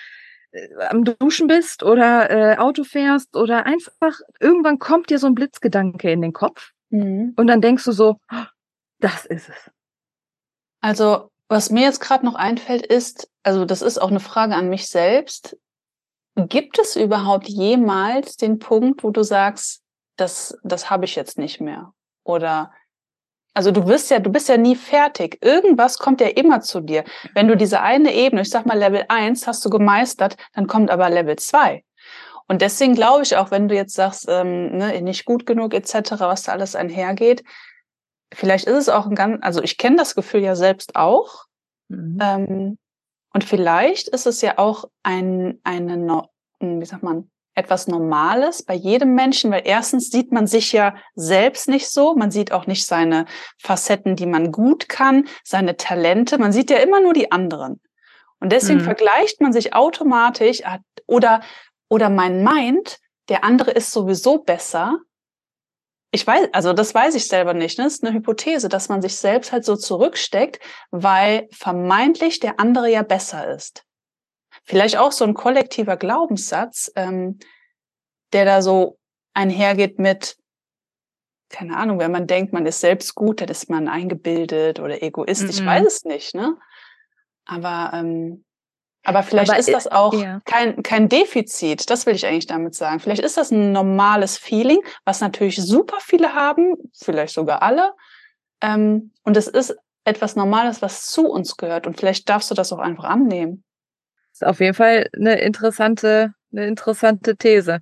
äh, 0.52 0.68
am 0.88 1.04
Duschen 1.04 1.48
bist 1.48 1.82
oder 1.82 2.30
äh, 2.30 2.56
Auto 2.56 2.82
fährst 2.82 3.36
oder 3.36 3.66
einfach 3.66 4.18
irgendwann 4.40 4.78
kommt 4.78 5.10
dir 5.10 5.18
so 5.18 5.26
ein 5.26 5.34
Blitzgedanke 5.34 6.10
in 6.10 6.22
den 6.22 6.32
Kopf 6.32 6.72
mhm. 6.88 7.34
und 7.36 7.46
dann 7.46 7.60
denkst 7.60 7.84
du 7.84 7.92
so, 7.92 8.16
oh, 8.32 8.44
das 9.00 9.26
ist 9.26 9.50
es. 9.50 9.70
Also 10.80 11.30
was 11.48 11.70
mir 11.70 11.82
jetzt 11.82 12.00
gerade 12.00 12.24
noch 12.24 12.36
einfällt 12.36 12.86
ist, 12.86 13.30
also 13.42 13.66
das 13.66 13.82
ist 13.82 13.98
auch 13.98 14.10
eine 14.10 14.20
Frage 14.20 14.54
an 14.54 14.70
mich 14.70 14.88
selbst. 14.88 15.58
Gibt 16.46 16.78
es 16.78 16.96
überhaupt 16.96 17.48
jemals 17.48 18.36
den 18.36 18.58
Punkt, 18.58 19.02
wo 19.02 19.10
du 19.10 19.22
sagst, 19.22 19.82
das, 20.16 20.56
das 20.62 20.90
habe 20.90 21.04
ich 21.04 21.14
jetzt 21.14 21.38
nicht 21.38 21.60
mehr? 21.60 21.92
Oder 22.24 22.72
also 23.54 23.72
du 23.72 23.84
bist 23.84 24.10
ja, 24.10 24.20
du 24.20 24.30
bist 24.30 24.48
ja 24.48 24.56
nie 24.56 24.76
fertig. 24.76 25.38
Irgendwas 25.42 25.98
kommt 25.98 26.20
ja 26.20 26.28
immer 26.28 26.60
zu 26.60 26.80
dir. 26.80 27.04
Wenn 27.34 27.48
du 27.48 27.56
diese 27.56 27.80
eine 27.80 28.14
Ebene, 28.14 28.42
ich 28.42 28.50
sag 28.50 28.66
mal 28.66 28.78
Level 28.78 29.04
1, 29.08 29.46
hast 29.46 29.64
du 29.64 29.70
gemeistert, 29.70 30.36
dann 30.54 30.68
kommt 30.68 30.90
aber 30.90 31.10
Level 31.10 31.36
2. 31.36 31.82
Und 32.46 32.62
deswegen 32.62 32.94
glaube 32.94 33.24
ich 33.24 33.36
auch, 33.36 33.50
wenn 33.50 33.68
du 33.68 33.74
jetzt 33.74 33.94
sagst, 33.94 34.26
ähm, 34.28 34.76
ne, 34.76 35.00
nicht 35.02 35.24
gut 35.24 35.44
genug 35.44 35.74
etc., 35.74 36.12
was 36.18 36.44
da 36.44 36.52
alles 36.52 36.76
einhergeht, 36.76 37.42
vielleicht 38.32 38.66
ist 38.66 38.76
es 38.76 38.88
auch 38.88 39.06
ein 39.06 39.14
ganz, 39.14 39.38
also 39.42 39.62
ich 39.62 39.76
kenne 39.76 39.96
das 39.96 40.14
Gefühl 40.14 40.42
ja 40.42 40.54
selbst 40.54 40.94
auch. 40.94 41.44
Mhm. 41.88 42.18
Ähm, 42.22 42.78
und 43.34 43.44
vielleicht 43.44 44.08
ist 44.08 44.26
es 44.26 44.40
ja 44.40 44.58
auch 44.58 44.84
ein, 45.02 45.60
eine, 45.64 46.28
wie 46.60 46.84
sagt 46.84 47.02
man, 47.02 47.30
etwas 47.58 47.88
Normales 47.88 48.62
bei 48.62 48.74
jedem 48.74 49.14
Menschen, 49.14 49.50
weil 49.50 49.62
erstens 49.64 50.10
sieht 50.10 50.30
man 50.30 50.46
sich 50.46 50.72
ja 50.72 50.94
selbst 51.16 51.68
nicht 51.68 51.90
so, 51.90 52.14
man 52.14 52.30
sieht 52.30 52.52
auch 52.52 52.66
nicht 52.66 52.86
seine 52.86 53.26
Facetten, 53.58 54.14
die 54.14 54.26
man 54.26 54.52
gut 54.52 54.88
kann, 54.88 55.28
seine 55.42 55.76
Talente, 55.76 56.38
man 56.38 56.52
sieht 56.52 56.70
ja 56.70 56.78
immer 56.78 57.00
nur 57.00 57.14
die 57.14 57.32
anderen. 57.32 57.80
Und 58.40 58.52
deswegen 58.52 58.78
mhm. 58.78 58.84
vergleicht 58.84 59.40
man 59.40 59.52
sich 59.52 59.74
automatisch 59.74 60.62
oder, 61.06 61.40
oder 61.88 62.08
man 62.08 62.44
meint, 62.44 63.00
der 63.28 63.42
andere 63.42 63.72
ist 63.72 63.90
sowieso 63.90 64.38
besser. 64.38 65.00
Ich 66.12 66.26
weiß, 66.26 66.48
also 66.52 66.72
das 66.72 66.94
weiß 66.94 67.16
ich 67.16 67.26
selber 67.26 67.54
nicht. 67.54 67.78
Ne? 67.78 67.84
Das 67.84 67.94
ist 67.94 68.04
eine 68.04 68.16
Hypothese, 68.16 68.68
dass 68.68 68.88
man 68.88 69.02
sich 69.02 69.16
selbst 69.16 69.50
halt 69.52 69.64
so 69.64 69.76
zurücksteckt, 69.76 70.60
weil 70.90 71.48
vermeintlich 71.50 72.38
der 72.38 72.60
andere 72.60 72.88
ja 72.90 73.02
besser 73.02 73.52
ist. 73.52 73.84
Vielleicht 74.68 74.98
auch 74.98 75.12
so 75.12 75.24
ein 75.24 75.32
kollektiver 75.32 75.96
Glaubenssatz, 75.96 76.92
ähm, 76.94 77.38
der 78.34 78.44
da 78.44 78.60
so 78.60 78.98
einhergeht 79.32 79.98
mit, 79.98 80.36
keine 81.48 81.74
Ahnung, 81.74 81.98
wenn 82.00 82.12
man 82.12 82.26
denkt, 82.26 82.52
man 82.52 82.66
ist 82.66 82.80
selbst 82.80 83.14
gut, 83.14 83.40
dann 83.40 83.48
ist 83.48 83.70
man 83.70 83.88
eingebildet 83.88 84.78
oder 84.78 85.02
Egoist. 85.02 85.44
Mhm. 85.44 85.48
Ich 85.48 85.64
weiß 85.64 85.86
es 85.86 86.04
nicht, 86.04 86.34
ne? 86.34 86.58
Aber, 87.46 87.92
ähm, 87.94 88.44
aber 89.04 89.22
vielleicht 89.22 89.52
aber 89.52 89.58
ist 89.58 89.72
das 89.72 89.86
auch 89.86 90.12
ja. 90.12 90.40
kein, 90.44 90.82
kein 90.82 91.08
Defizit. 91.08 91.88
Das 91.88 92.04
will 92.04 92.14
ich 92.14 92.26
eigentlich 92.26 92.46
damit 92.46 92.74
sagen. 92.74 93.00
Vielleicht 93.00 93.22
ist 93.22 93.38
das 93.38 93.50
ein 93.50 93.72
normales 93.72 94.36
Feeling, 94.36 94.82
was 95.06 95.22
natürlich 95.22 95.56
super 95.56 95.96
viele 96.00 96.34
haben, 96.34 96.74
vielleicht 96.92 97.32
sogar 97.32 97.62
alle. 97.62 97.94
Ähm, 98.60 99.14
und 99.22 99.34
es 99.38 99.48
ist 99.48 99.74
etwas 100.04 100.36
Normales, 100.36 100.82
was 100.82 101.06
zu 101.06 101.26
uns 101.26 101.56
gehört. 101.56 101.86
Und 101.86 101.96
vielleicht 101.96 102.28
darfst 102.28 102.50
du 102.50 102.54
das 102.54 102.70
auch 102.70 102.80
einfach 102.80 103.04
annehmen. 103.04 103.64
Ist 104.38 104.46
auf 104.46 104.60
jeden 104.60 104.74
Fall 104.74 105.08
eine 105.16 105.40
interessante, 105.40 106.32
eine 106.52 106.66
interessante 106.66 107.36
These. 107.36 107.80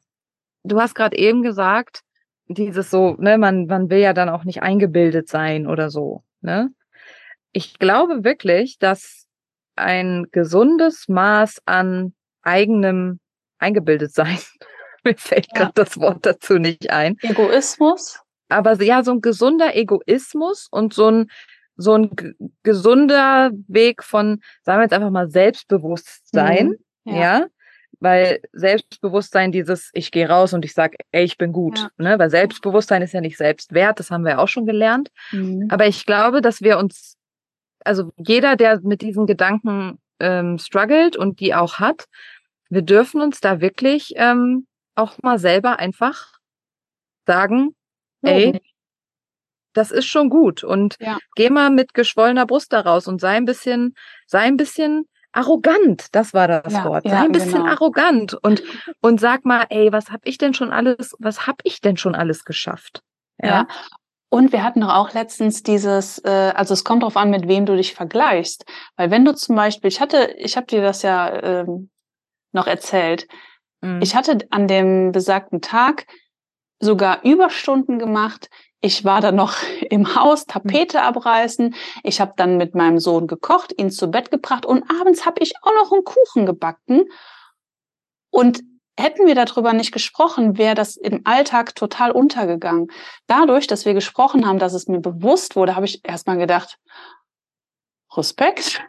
Du 0.64 0.80
hast 0.80 0.94
gerade 0.94 1.16
eben 1.16 1.42
gesagt, 1.42 2.00
dieses 2.48 2.90
so, 2.90 3.14
ne, 3.18 3.38
man, 3.38 3.66
man 3.66 3.90
will 3.90 3.98
ja 3.98 4.12
dann 4.12 4.28
auch 4.28 4.44
nicht 4.44 4.62
eingebildet 4.62 5.28
sein 5.28 5.66
oder 5.66 5.90
so, 5.90 6.22
ne? 6.40 6.70
ich 7.56 7.78
glaube 7.78 8.22
wirklich, 8.22 8.78
dass 8.78 9.26
ein 9.76 10.26
gesundes 10.30 11.08
Maß 11.08 11.62
an 11.64 12.14
eigenem 12.42 13.18
Eingebildetsein, 13.58 14.38
mir 15.04 15.16
fällt 15.16 15.46
ja. 15.54 15.60
gerade 15.60 15.72
das 15.74 15.98
Wort 15.98 16.26
dazu 16.26 16.58
nicht 16.58 16.90
ein. 16.90 17.16
Egoismus? 17.22 18.20
Aber 18.50 18.80
ja, 18.82 19.02
so 19.02 19.12
ein 19.12 19.22
gesunder 19.22 19.74
Egoismus 19.74 20.68
und 20.70 20.92
so 20.92 21.10
ein 21.10 21.30
so 21.76 21.94
ein 21.94 22.10
gesunder 22.62 23.50
Weg 23.68 24.02
von, 24.02 24.40
sagen 24.62 24.78
wir 24.78 24.84
jetzt 24.84 24.92
einfach 24.92 25.10
mal, 25.10 25.30
Selbstbewusstsein, 25.30 26.76
mhm. 27.04 27.14
ja. 27.14 27.20
ja. 27.40 27.46
Weil 27.98 28.40
Selbstbewusstsein 28.52 29.52
dieses, 29.52 29.90
ich 29.94 30.10
gehe 30.10 30.28
raus 30.28 30.52
und 30.52 30.66
ich 30.66 30.74
sage, 30.74 30.98
ey, 31.12 31.24
ich 31.24 31.38
bin 31.38 31.52
gut. 31.52 31.78
Ja. 31.78 31.90
Ne? 31.96 32.18
Weil 32.18 32.28
Selbstbewusstsein 32.28 33.00
ist 33.00 33.12
ja 33.12 33.22
nicht 33.22 33.38
Selbstwert, 33.38 33.98
das 33.98 34.10
haben 34.10 34.24
wir 34.24 34.38
auch 34.38 34.48
schon 34.48 34.66
gelernt. 34.66 35.10
Mhm. 35.32 35.68
Aber 35.70 35.86
ich 35.86 36.04
glaube, 36.04 36.42
dass 36.42 36.60
wir 36.60 36.78
uns, 36.78 37.16
also 37.84 38.12
jeder, 38.18 38.56
der 38.56 38.80
mit 38.82 39.00
diesen 39.00 39.26
Gedanken 39.26 39.98
ähm, 40.20 40.58
struggelt 40.58 41.16
und 41.16 41.40
die 41.40 41.54
auch 41.54 41.78
hat, 41.78 42.06
wir 42.68 42.82
dürfen 42.82 43.20
uns 43.20 43.40
da 43.40 43.60
wirklich 43.60 44.12
ähm, 44.16 44.66
auch 44.94 45.16
mal 45.22 45.38
selber 45.38 45.78
einfach 45.78 46.38
sagen, 47.26 47.74
ey, 48.22 48.60
das 49.76 49.90
ist 49.90 50.06
schon 50.06 50.30
gut. 50.30 50.64
Und 50.64 50.96
ja. 51.00 51.18
geh 51.34 51.50
mal 51.50 51.70
mit 51.70 51.94
geschwollener 51.94 52.46
Brust 52.46 52.72
da 52.72 52.80
raus 52.80 53.06
und 53.06 53.20
sei 53.20 53.36
ein 53.36 53.44
bisschen, 53.44 53.94
sei 54.26 54.40
ein 54.40 54.56
bisschen 54.56 55.04
arrogant, 55.32 56.14
das 56.14 56.32
war 56.32 56.48
das 56.48 56.72
ja, 56.72 56.84
Wort. 56.84 57.04
Sei 57.04 57.10
ja, 57.10 57.22
ein 57.22 57.32
bisschen 57.32 57.52
genau. 57.52 57.66
arrogant 57.66 58.34
und, 58.42 58.62
und 59.02 59.20
sag 59.20 59.44
mal, 59.44 59.66
ey, 59.68 59.92
was 59.92 60.10
hab 60.10 60.20
ich 60.24 60.38
denn 60.38 60.54
schon 60.54 60.72
alles, 60.72 61.14
was 61.18 61.46
hab 61.46 61.60
ich 61.64 61.80
denn 61.80 61.96
schon 61.96 62.14
alles 62.14 62.44
geschafft? 62.44 63.02
Ja. 63.42 63.66
Und 64.28 64.52
wir 64.52 64.64
hatten 64.64 64.80
doch 64.80 64.92
auch 64.94 65.12
letztens 65.12 65.62
dieses, 65.62 66.18
äh, 66.24 66.52
also 66.54 66.74
es 66.74 66.84
kommt 66.84 67.02
darauf 67.02 67.16
an, 67.16 67.30
mit 67.30 67.46
wem 67.46 67.66
du 67.66 67.76
dich 67.76 67.94
vergleichst. 67.94 68.64
Weil 68.96 69.10
wenn 69.10 69.24
du 69.24 69.34
zum 69.34 69.56
Beispiel, 69.56 69.88
ich 69.88 70.00
hatte, 70.00 70.34
ich 70.38 70.56
habe 70.56 70.66
dir 70.66 70.82
das 70.82 71.02
ja 71.02 71.42
ähm, 71.42 71.90
noch 72.52 72.66
erzählt, 72.66 73.28
mhm. 73.82 74.00
ich 74.02 74.16
hatte 74.16 74.38
an 74.50 74.66
dem 74.66 75.12
besagten 75.12 75.60
Tag 75.60 76.06
sogar 76.80 77.24
Überstunden 77.24 77.98
gemacht, 77.98 78.48
ich 78.86 79.04
war 79.04 79.20
dann 79.20 79.34
noch 79.34 79.56
im 79.90 80.14
Haus, 80.14 80.42
hm. 80.42 80.46
Tapete 80.48 81.02
abreißen. 81.02 81.74
Ich 82.02 82.20
habe 82.20 82.32
dann 82.36 82.56
mit 82.56 82.74
meinem 82.74 82.98
Sohn 82.98 83.26
gekocht, 83.26 83.74
ihn 83.76 83.90
zu 83.90 84.08
Bett 84.08 84.30
gebracht 84.30 84.64
und 84.64 84.84
abends 85.00 85.26
habe 85.26 85.42
ich 85.42 85.54
auch 85.62 85.72
noch 85.74 85.92
einen 85.92 86.04
Kuchen 86.04 86.46
gebacken. 86.46 87.04
Und 88.30 88.60
hätten 88.98 89.26
wir 89.26 89.34
darüber 89.34 89.72
nicht 89.72 89.92
gesprochen, 89.92 90.58
wäre 90.58 90.74
das 90.74 90.96
im 90.96 91.22
Alltag 91.24 91.74
total 91.74 92.10
untergegangen. 92.12 92.88
Dadurch, 93.26 93.66
dass 93.66 93.84
wir 93.84 93.94
gesprochen 93.94 94.46
haben, 94.46 94.58
dass 94.58 94.72
es 94.72 94.88
mir 94.88 95.00
bewusst 95.00 95.56
wurde, 95.56 95.76
habe 95.76 95.86
ich 95.86 96.00
erstmal 96.04 96.38
gedacht, 96.38 96.78
Respekt. 98.16 98.82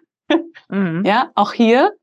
Mhm. 0.69 1.03
Ja, 1.05 1.31
auch 1.35 1.53
hier 1.53 1.93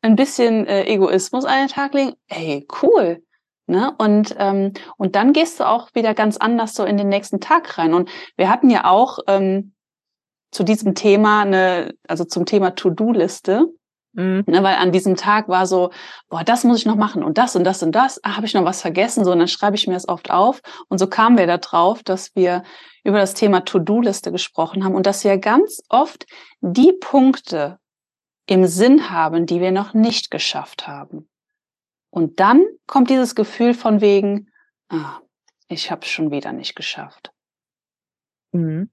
ein 0.00 0.16
bisschen 0.16 0.66
äh, 0.66 0.84
Egoismus 0.84 1.44
an 1.44 1.58
den 1.58 1.68
Tag 1.68 1.94
legen. 1.94 2.14
Ey, 2.28 2.66
cool. 2.82 3.22
Ne? 3.66 3.94
Und, 3.98 4.34
ähm, 4.38 4.72
und 4.96 5.16
dann 5.16 5.32
gehst 5.32 5.60
du 5.60 5.64
auch 5.64 5.88
wieder 5.94 6.14
ganz 6.14 6.36
anders 6.36 6.74
so 6.74 6.84
in 6.84 6.96
den 6.96 7.08
nächsten 7.08 7.40
Tag 7.40 7.78
rein. 7.78 7.94
Und 7.94 8.10
wir 8.36 8.50
hatten 8.50 8.68
ja 8.68 8.84
auch 8.84 9.20
ähm, 9.26 9.74
zu 10.50 10.62
diesem 10.62 10.94
Thema 10.94 11.42
eine, 11.42 11.94
also 12.06 12.24
zum 12.24 12.44
Thema 12.46 12.74
To-Do-Liste, 12.74 13.66
mhm. 14.12 14.44
ne, 14.46 14.62
weil 14.62 14.76
an 14.76 14.92
diesem 14.92 15.16
Tag 15.16 15.48
war 15.48 15.66
so, 15.66 15.90
boah, 16.28 16.44
das 16.44 16.64
muss 16.64 16.78
ich 16.78 16.86
noch 16.86 16.96
machen 16.96 17.22
und 17.22 17.38
das 17.38 17.56
und 17.56 17.64
das 17.64 17.82
und 17.82 17.92
das, 17.92 18.22
ah, 18.22 18.36
habe 18.36 18.46
ich 18.46 18.54
noch 18.54 18.64
was 18.64 18.82
vergessen, 18.82 19.24
so 19.24 19.32
und 19.32 19.38
dann 19.38 19.48
schreibe 19.48 19.76
ich 19.76 19.86
mir 19.86 19.94
das 19.94 20.08
oft 20.08 20.30
auf. 20.30 20.60
Und 20.88 20.98
so 20.98 21.06
kamen 21.06 21.38
wir 21.38 21.46
da 21.46 21.58
drauf, 21.58 22.02
dass 22.02 22.34
wir 22.36 22.62
über 23.02 23.18
das 23.18 23.34
Thema 23.34 23.64
To-Do-Liste 23.64 24.30
gesprochen 24.30 24.84
haben 24.84 24.94
und 24.94 25.06
dass 25.06 25.24
wir 25.24 25.38
ganz 25.38 25.82
oft 25.88 26.26
die 26.60 26.92
Punkte 26.92 27.78
im 28.46 28.66
Sinn 28.66 29.10
haben, 29.10 29.46
die 29.46 29.60
wir 29.60 29.72
noch 29.72 29.94
nicht 29.94 30.30
geschafft 30.30 30.86
haben. 30.86 31.28
Und 32.14 32.38
dann 32.38 32.64
kommt 32.86 33.10
dieses 33.10 33.34
Gefühl 33.34 33.74
von 33.74 34.00
wegen, 34.00 34.48
ah, 34.88 35.18
ich 35.66 35.90
habe 35.90 36.02
es 36.02 36.08
schon 36.10 36.30
wieder 36.30 36.52
nicht 36.52 36.76
geschafft. 36.76 37.32
Mhm. 38.52 38.88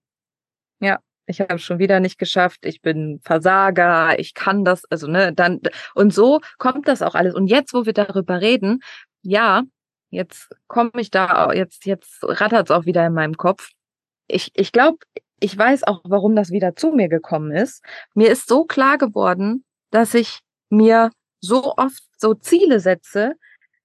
Ja, 0.80 0.98
ich 1.28 1.40
habe 1.40 1.54
es 1.54 1.62
schon 1.62 1.78
wieder 1.78 2.00
nicht 2.00 2.18
geschafft, 2.18 2.66
ich 2.66 2.82
bin 2.82 3.20
Versager, 3.24 4.18
ich 4.18 4.34
kann 4.34 4.66
das, 4.66 4.86
also 4.86 5.06
ne, 5.06 5.34
dann 5.34 5.62
und 5.94 6.12
so 6.12 6.42
kommt 6.58 6.88
das 6.88 7.04
auch 7.04 7.13
alles. 7.13 7.36
Und 7.36 7.46
jetzt, 7.46 7.75
wo 7.75 7.86
wir 7.86 7.94
darüber 7.94 8.42
reden, 8.42 8.80
ja, 9.22 9.62
jetzt 10.10 10.50
komme 10.66 10.90
ich 10.96 11.12
da, 11.12 11.54
jetzt 11.54 11.86
jetzt 11.86 12.24
es 12.24 12.72
auch 12.72 12.86
wieder 12.86 13.06
in 13.06 13.13
meinem 13.13 13.38
Kopf. 13.38 13.70
Ich 14.28 14.50
ich 14.56 14.72
glaube, 14.72 14.98
ich 15.40 15.56
weiß 15.56 15.84
auch, 15.84 16.01
warum 16.06 16.36
das 16.36 16.50
wieder 16.50 16.75
zu 16.75 16.92
mir 16.92 17.08
gekommen 17.08 17.51
ist. 17.51 17.84
Mir 18.16 18.32
ist 18.32 18.48
so 18.48 18.66
klar 18.66 18.98
geworden, 18.98 19.63
dass 19.92 20.16
ich 20.16 20.40
mir 20.72 21.12
so 21.41 21.74
oft 21.75 22.03
so 22.17 22.33
Ziele 22.33 22.79
setze 22.79 23.33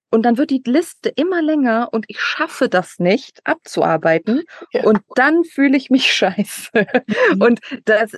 und 0.09 0.23
dann 0.23 0.37
wird 0.37 0.51
die 0.51 0.61
Liste 0.65 1.09
immer 1.09 1.41
länger 1.41 1.89
und 1.91 2.05
ich 2.07 2.21
schaffe 2.21 2.69
das 2.69 2.97
nicht 2.97 3.41
abzuarbeiten 3.43 4.43
ja. 4.71 4.83
und 4.83 5.01
dann 5.15 5.43
fühle 5.43 5.75
ich 5.75 5.89
mich 5.89 6.13
scheiße. 6.13 6.87
Mhm. 7.33 7.41
Und 7.41 7.59
das 7.85 8.11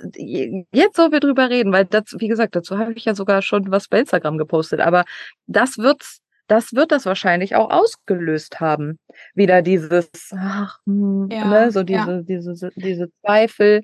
jetzt 0.70 0.96
so 0.96 1.10
wir 1.10 1.20
drüber 1.20 1.50
reden, 1.50 1.72
weil 1.72 1.86
das 1.86 2.14
wie 2.18 2.28
gesagt, 2.28 2.54
dazu 2.54 2.78
habe 2.78 2.92
ich 2.92 3.04
ja 3.04 3.14
sogar 3.14 3.42
schon 3.42 3.70
was 3.70 3.88
bei 3.88 4.00
Instagram 4.00 4.38
gepostet, 4.38 4.80
aber 4.80 5.04
das 5.46 5.78
wird's 5.78 6.20
das 6.46 6.72
wird 6.72 6.90
das 6.90 7.06
wahrscheinlich 7.06 7.54
auch 7.54 7.70
ausgelöst 7.70 8.58
haben. 8.58 8.98
Wieder 9.34 9.62
dieses, 9.62 10.10
ach, 10.36 10.80
hm, 10.84 11.28
ja, 11.30 11.44
ne, 11.46 11.70
so 11.70 11.84
diese, 11.84 12.10
ja. 12.10 12.22
diese, 12.22 12.70
diese 12.74 13.08
Zweifel 13.20 13.82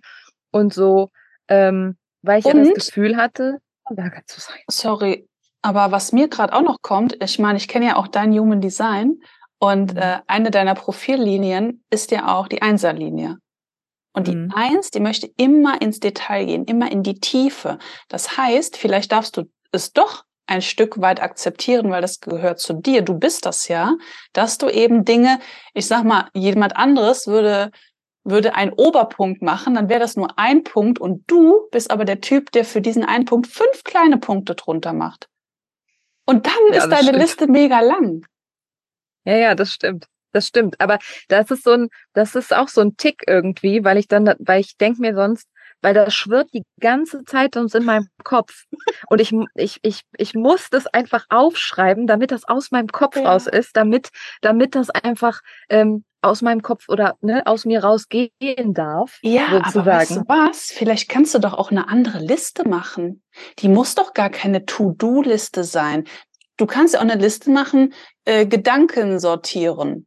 und 0.51 0.75
so, 0.75 1.11
ähm, 1.47 1.97
weil 2.23 2.41
ich 2.41 2.45
und? 2.45 2.57
ja 2.57 2.75
das 2.75 2.87
Gefühl 2.87 3.17
hatte, 3.17 3.59
Lager 3.89 4.23
zu 4.27 4.41
sein. 4.41 4.59
Sorry, 4.69 5.29
aber 5.67 5.91
was 5.91 6.13
mir 6.13 6.29
gerade 6.29 6.53
auch 6.53 6.63
noch 6.63 6.81
kommt, 6.81 7.21
ich 7.21 7.41
meine, 7.41 7.59
ich 7.59 7.67
kenne 7.67 7.87
ja 7.87 7.97
auch 7.97 8.07
dein 8.07 8.33
Human 8.33 8.61
Design 8.61 9.21
und 9.59 9.95
mhm. 9.95 9.99
äh, 9.99 10.21
eine 10.29 10.53
deiner 10.53 10.75
Profillinien 10.75 11.85
ist 11.91 12.13
ja 12.13 12.37
auch 12.37 12.47
die 12.47 12.63
Einserlinie. 12.63 13.39
Und 14.13 14.29
die 14.29 14.37
mhm. 14.37 14.53
Eins, 14.55 14.93
die 14.93 15.01
möchte 15.01 15.29
immer 15.37 15.83
ins 15.83 15.99
Detail 15.99 16.47
gehen, 16.47 16.65
immer 16.67 16.93
in 16.93 17.03
die 17.03 17.19
Tiefe. 17.19 17.79
Das 18.09 18.37
heißt, 18.37 18.77
vielleicht 18.77 19.11
darfst 19.11 19.37
du 19.37 19.51
es 19.73 19.93
doch 19.93 20.25
ein 20.47 20.63
Stück 20.63 21.01
weit 21.01 21.21
akzeptieren, 21.21 21.91
weil 21.91 22.01
das 22.01 22.21
gehört 22.21 22.61
zu 22.61 22.73
dir. 22.73 23.03
Du 23.03 23.19
bist 23.19 23.45
das 23.45 23.67
ja, 23.67 23.97
dass 24.33 24.59
du 24.59 24.69
eben 24.69 25.05
Dinge, 25.05 25.41
ich 25.75 25.89
sag 25.89 26.05
mal, 26.05 26.29
jemand 26.33 26.77
anderes 26.77 27.27
würde 27.27 27.73
würde 28.23 28.57
einen 28.57 28.73
Oberpunkt 28.73 29.41
machen, 29.41 29.75
dann 29.75 29.89
wäre 29.89 30.01
das 30.01 30.17
nur 30.17 30.37
ein 30.37 30.65
Punkt 30.65 30.99
und 30.99 31.23
du 31.29 31.69
bist 31.71 31.93
aber 31.93 32.05
der 32.05 32.21
Typ, 32.21 32.51
der 32.51 32.65
für 32.65 32.81
diesen 32.81 33.05
einen 33.05 33.25
Punkt 33.25 33.47
fünf 33.47 33.85
kleine 33.85 34.19
Punkte 34.19 34.57
drunter 34.57 34.93
macht. 34.93 35.29
Und 36.27 36.47
dann 36.47 36.53
ja, 36.71 36.79
ist 36.79 36.89
deine 36.89 37.05
stimmt. 37.05 37.19
Liste 37.19 37.47
mega 37.47 37.81
lang. 37.81 38.27
Ja, 39.25 39.37
ja, 39.37 39.55
das 39.55 39.73
stimmt. 39.73 40.07
Das 40.33 40.47
stimmt. 40.47 40.81
Aber 40.81 40.99
das 41.29 41.51
ist 41.51 41.65
so 41.65 41.73
ein, 41.73 41.89
das 42.13 42.35
ist 42.35 42.55
auch 42.55 42.69
so 42.69 42.83
ein 42.83 42.97
Tick 42.97 43.23
irgendwie, 43.27 43.85
weil 43.85 43.97
ich 43.97 44.09
dann, 44.09 44.35
weil 44.39 44.61
ich 44.61 44.77
denke 44.77 45.01
mir 45.01 45.15
sonst, 45.15 45.49
weil 45.83 45.95
das 45.95 46.15
schwirrt 46.15 46.49
die 46.53 46.65
ganze 46.81 47.25
Zeit 47.25 47.57
uns 47.57 47.75
in 47.75 47.85
meinem 47.85 48.09
Kopf. 48.25 48.65
Und 49.09 49.21
ich, 49.21 49.33
ich, 49.55 49.79
ich, 49.83 50.03
ich 50.17 50.35
muss 50.35 50.69
das 50.71 50.87
einfach 50.87 51.27
aufschreiben, 51.29 52.07
damit 52.07 52.31
das 52.31 52.45
aus 52.45 52.71
meinem 52.71 52.89
Kopf 52.89 53.17
ja. 53.17 53.31
raus 53.31 53.47
ist, 53.47 53.77
damit, 53.77 54.11
damit 54.41 54.75
das 54.75 54.91
einfach 54.91 55.41
ähm, 55.69 56.05
aus 56.23 56.43
meinem 56.43 56.63
Kopf 56.63 56.89
oder 56.89 57.17
ne, 57.21 57.47
aus 57.47 57.65
mir 57.65 57.85
rausgehen 57.85 58.75
darf. 58.75 59.19
Ja, 59.23 59.51
sozusagen. 59.51 59.79
aber 59.79 59.87
weißt 59.87 60.17
du 60.17 60.23
was? 60.27 60.73
Vielleicht 60.73 61.09
kannst 61.09 61.35
du 61.35 61.39
doch 61.39 61.55
auch 61.55 61.71
eine 61.71 61.89
andere 61.89 62.19
Liste 62.19 62.69
machen. 62.69 63.23
Die 63.61 63.69
muss 63.69 63.95
doch 63.95 64.13
gar 64.13 64.31
keine 64.31 64.67
To-Do-Liste 64.67 65.65
sein. 65.65 66.05
Du 66.57 66.67
kannst 66.67 66.95
ja 66.95 67.01
auch 67.01 67.05
eine 67.05 67.17
Liste 67.17 67.51
machen, 67.51 67.95
äh, 68.25 68.47
Gedanken 68.47 69.21
sortieren. 69.21 70.07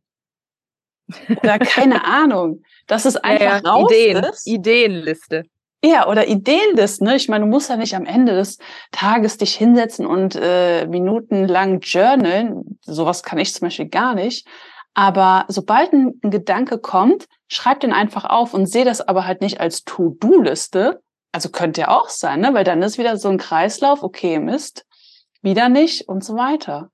Oder 1.30 1.60
keine 1.60 2.04
Ahnung. 2.06 2.64
Dass 2.88 3.06
es 3.06 3.16
einfach 3.16 3.64
ja, 3.64 3.70
raus 3.70 3.92
Ideen, 3.92 4.24
ist. 4.24 4.48
Ideenliste. 4.48 5.44
Ja, 5.84 6.08
oder 6.10 6.28
Ideenlisten. 6.28 7.08
Ne? 7.08 7.16
Ich 7.16 7.30
meine, 7.30 7.46
du 7.46 7.50
musst 7.50 7.70
ja 7.70 7.78
nicht 7.78 7.96
am 7.96 8.06
Ende 8.06 8.34
des 8.34 8.58
Tages 8.92 9.38
dich 9.38 9.56
hinsetzen 9.56 10.06
und 10.06 10.36
äh, 10.36 10.86
minutenlang 10.88 11.80
journalen. 11.80 12.80
Sowas 12.82 13.24
kann 13.24 13.40
ich 13.40 13.54
zum 13.54 13.68
Beispiel 13.68 13.88
gar 13.88 14.14
nicht. 14.14 14.46
Aber 14.94 15.46
sobald 15.48 15.94
ein, 15.94 16.20
ein 16.22 16.32
Gedanke 16.32 16.80
kommt, 16.80 17.28
schreib 17.48 17.80
den 17.80 17.94
einfach 17.94 18.26
auf 18.26 18.54
und 18.54 18.66
sehe 18.66 18.84
das 18.84 19.00
aber 19.00 19.26
halt 19.26 19.40
nicht 19.40 19.62
als 19.62 19.86
To-Do-Liste. 19.86 21.02
Also 21.32 21.50
könnte 21.50 21.82
ja 21.82 21.88
auch 21.90 22.10
sein, 22.10 22.42
ne? 22.42 22.54
weil 22.54 22.64
dann 22.64 22.82
ist 22.82 22.98
wieder 22.98 23.16
so 23.18 23.30
ein 23.30 23.38
Kreislauf, 23.38 24.04
okay, 24.04 24.40
Mist, 24.40 24.86
wieder 25.42 25.70
nicht 25.70 26.10
und 26.10 26.24
so 26.24 26.36
weiter. 26.36 26.90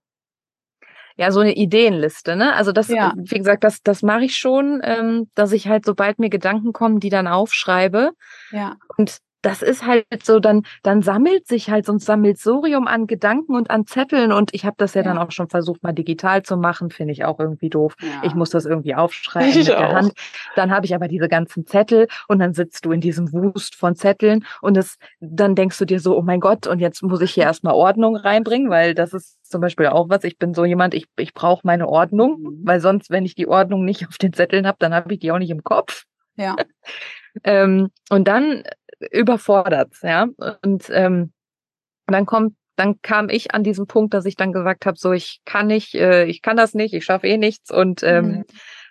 Ja, 1.18 1.32
so 1.32 1.40
eine 1.40 1.56
Ideenliste, 1.56 2.36
ne? 2.36 2.54
Also 2.56 2.74
das, 2.74 2.90
ja. 2.90 3.14
wie 3.16 3.38
gesagt, 3.38 3.64
das, 3.64 3.82
das 3.82 4.02
mache 4.02 4.26
ich 4.26 4.36
schon, 4.36 4.82
ähm, 4.84 5.30
dass 5.34 5.54
ich 5.54 5.68
halt, 5.68 5.86
sobald 5.86 6.20
mir 6.20 6.30
Gedanken 6.30 6.74
kommen, 6.74 7.00
die 7.00 7.10
dann 7.10 7.28
aufschreibe. 7.28 8.12
Ja. 8.52 8.76
Und 8.98 9.20
das 9.46 9.62
ist 9.62 9.86
halt 9.86 10.06
so, 10.24 10.40
dann, 10.40 10.64
dann 10.82 11.04
sammelt 11.04 11.48
sich 11.48 11.70
halt 11.70 11.86
so 11.86 11.94
ein 11.94 12.00
Sammelsurium 12.00 12.88
an 12.88 13.06
Gedanken 13.06 13.56
und 13.56 13.70
an 13.70 13.86
Zetteln. 13.86 14.32
Und 14.32 14.54
ich 14.56 14.66
habe 14.66 14.76
das 14.80 14.96
ja, 14.96 15.02
ja, 15.02 15.10
dann 15.10 15.20
auch 15.20 15.32
schon 15.32 15.50
versucht, 15.50 15.84
mal 15.84 15.94
digital 15.94 16.42
zu 16.42 16.58
machen. 16.58 16.90
Finde 16.90 17.14
ich 17.14 17.26
auch 17.26 17.40
irgendwie 17.40 17.70
doof. 17.70 17.96
Ja. 18.02 18.08
Ich 18.24 18.34
muss 18.34 18.50
das 18.50 18.66
irgendwie 18.66 18.96
aufschreiben 18.96 19.50
ich 19.50 19.68
mit 19.68 19.72
auch. 19.72 19.80
der 19.80 19.94
Hand. 19.94 20.14
Dann 20.56 20.72
habe 20.72 20.88
ich 20.88 20.96
aber 20.96 21.08
diese 21.08 21.28
ganzen 21.28 21.68
Zettel 21.68 22.08
und 22.28 22.40
dann 22.40 22.56
sitzt 22.56 22.86
du 22.86 22.92
in 22.92 23.02
diesem 23.02 23.32
Wust 23.34 23.76
von 23.76 23.96
Zetteln 23.96 24.46
und 24.62 24.78
es, 24.78 24.98
dann 25.20 25.54
denkst 25.54 25.78
du 25.78 25.86
dir 25.86 26.00
so, 26.00 26.18
oh 26.18 26.24
mein 26.24 26.40
Gott, 26.40 26.66
und 26.66 26.80
jetzt 26.80 27.04
muss 27.04 27.22
ich 27.22 27.32
hier 27.32 27.44
erstmal 27.44 27.76
Ordnung 27.76 28.16
reinbringen, 28.16 28.72
weil 28.72 28.96
das 28.96 29.14
ist 29.14 29.46
zum 29.48 29.62
Beispiel 29.62 29.88
auch 29.88 30.10
was. 30.10 30.24
Ich 30.24 30.40
bin 30.40 30.56
so 30.56 30.66
jemand, 30.66 30.96
ich, 30.96 31.06
ich 31.18 31.36
brauche 31.36 31.62
meine 31.66 31.88
Ordnung, 31.88 32.40
mhm. 32.40 32.60
weil 32.64 32.80
sonst, 32.80 33.12
wenn 33.12 33.26
ich 33.26 33.36
die 33.36 33.48
Ordnung 33.48 33.86
nicht 33.86 34.08
auf 34.08 34.18
den 34.18 34.34
Zetteln 34.34 34.66
habe, 34.66 34.78
dann 34.80 34.96
habe 34.96 35.14
ich 35.14 35.20
die 35.20 35.32
auch 35.32 35.38
nicht 35.38 35.52
im 35.52 35.64
Kopf. 35.64 36.06
Ja. 36.36 36.56
ähm, 37.44 37.92
und 38.10 38.28
dann 38.28 38.64
überfordert, 39.12 39.94
ja. 40.02 40.28
Und 40.64 40.90
ähm, 40.90 41.34
dann 42.08 42.26
kommt, 42.26 42.56
dann 42.76 43.02
kam 43.02 43.30
ich 43.30 43.54
an 43.54 43.64
diesen 43.64 43.88
Punkt, 43.88 44.14
dass 44.14 44.26
ich 44.26 44.36
dann 44.36 44.52
gesagt 44.52 44.86
habe, 44.86 44.98
so 44.98 45.12
ich 45.12 45.42
kann 45.46 45.68
nicht, 45.68 45.96
äh, 45.96 46.26
ich 46.26 46.42
kann 46.42 46.58
das 46.58 46.74
nicht, 46.74 46.94
ich 46.94 47.06
schaffe 47.06 47.28
eh 47.28 47.38
nichts 47.38 47.72
und 47.72 48.04
ähm, 48.04 48.26
mhm. 48.26 48.46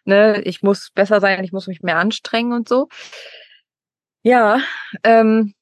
ne, 0.04 0.40
ich 0.42 0.62
muss 0.62 0.90
besser 0.94 1.20
sein, 1.20 1.44
ich 1.44 1.52
muss 1.52 1.66
mich 1.66 1.82
mehr 1.82 1.98
anstrengen 1.98 2.52
und 2.52 2.68
so. 2.68 2.88
Ja, 4.22 4.60
ähm, 5.02 5.54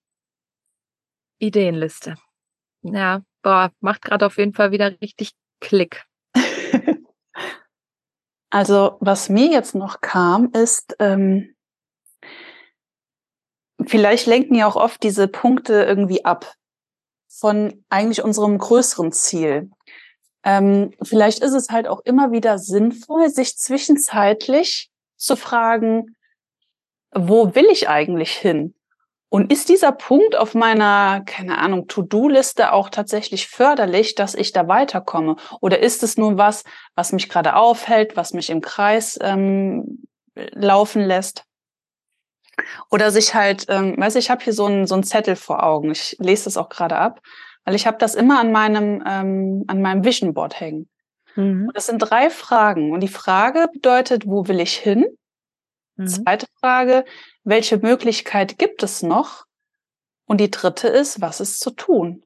Ideenliste. 1.39 2.15
Ja, 2.83 3.23
boah, 3.43 3.73
macht 3.81 4.03
gerade 4.03 4.27
auf 4.27 4.39
jeden 4.39 4.55
Fall 4.55 4.71
wieder 4.71 5.01
richtig 5.01 5.33
Klick. 5.61 6.05
also, 8.51 8.97
was 9.01 9.29
mir 9.29 9.51
jetzt 9.51 9.75
noch 9.75 10.01
kam, 10.01 10.51
ist, 10.53 10.95
ähm, 11.01 11.55
vielleicht 13.91 14.27
lenken 14.27 14.55
ja 14.55 14.67
auch 14.67 14.77
oft 14.77 15.03
diese 15.03 15.29
Punkte 15.29 15.83
irgendwie 15.83 16.25
ab 16.25 16.55
von 17.29 17.85
eigentlich 17.89 18.23
unserem 18.23 18.59
größeren 18.59 19.13
Ziel. 19.13 19.71
Ähm, 20.45 20.93
vielleicht 21.03 21.43
ist 21.43 21.55
es 21.55 21.71
halt 21.71 21.89
auch 21.89 22.01
immer 22.05 22.33
wieder 22.33 22.59
sinnvoll, 22.59 23.31
sich 23.31 23.57
zwischenzeitlich 23.57 24.91
zu 25.17 25.37
fragen, 25.37 26.17
wo 27.15 27.55
will 27.55 27.67
ich 27.71 27.89
eigentlich 27.89 28.33
hin? 28.33 28.75
Und 29.29 29.51
ist 29.51 29.71
dieser 29.71 29.93
Punkt 29.93 30.37
auf 30.37 30.55
meiner, 30.55 31.23
keine 31.25 31.57
Ahnung, 31.57 31.87
To-Do-Liste 31.87 32.73
auch 32.73 32.91
tatsächlich 32.91 33.49
förderlich, 33.49 34.15
dass 34.15 34.35
ich 34.35 34.53
da 34.53 34.69
weiterkomme? 34.69 35.37
Oder 35.63 35.79
ist 35.79 36.03
es 36.03 36.19
nur 36.19 36.37
was, 36.37 36.65
was 36.97 37.13
mich 37.13 37.31
gerade 37.31 37.57
aufhält, 37.57 38.15
was 38.15 38.35
mich 38.35 38.51
im 38.51 38.61
Kreis 38.61 39.19
ähm, 39.23 40.03
laufen 40.35 41.01
lässt? 41.01 41.45
Oder 42.91 43.11
sich 43.11 43.35
halt, 43.35 43.67
ähm, 43.69 43.95
weiß 43.97 44.17
ich, 44.17 44.31
habe 44.31 44.45
hier 44.45 44.53
so 44.53 44.67
einen 44.67 44.87
so 44.87 44.95
einen 44.95 45.05
Zettel 45.05 45.37
vor 45.37 45.63
Augen. 45.63 45.91
Ich 45.91 46.17
lese 46.19 46.45
das 46.45 46.57
auch 46.57 46.69
gerade 46.69 46.97
ab, 46.97 47.21
weil 47.65 47.75
ich 47.75 47.87
habe 47.87 47.99
das 47.99 48.15
immer 48.15 48.41
an 48.41 48.53
meinem 48.53 49.03
ähm, 49.07 49.65
an 49.67 49.81
meinem 49.81 50.05
Vision 50.05 50.35
Board 50.35 50.61
hängen. 50.61 50.89
Mhm. 51.37 51.71
Das 51.75 51.87
sind 51.87 51.99
drei 51.99 52.31
Fragen. 52.31 52.93
Und 52.93 53.01
die 53.01 53.09
Frage 53.09 53.69
bedeutet, 53.73 54.27
wo 54.27 54.49
will 54.49 54.61
ich 54.61 54.75
hin? 54.75 55.07
Mhm. 55.97 56.07
Zweite 56.07 56.47
Frage, 56.61 57.05
welche 57.45 57.79
Möglichkeit 57.79 58.59
gibt 58.59 58.83
es 58.83 59.03
noch? 59.03 59.45
Und 60.27 60.41
die 60.41 60.51
dritte 60.51 60.89
ist, 60.89 61.21
was 61.21 61.41
ist 61.41 61.61
zu 61.61 61.71
tun? 61.71 62.25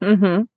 Mhm. 0.00 0.48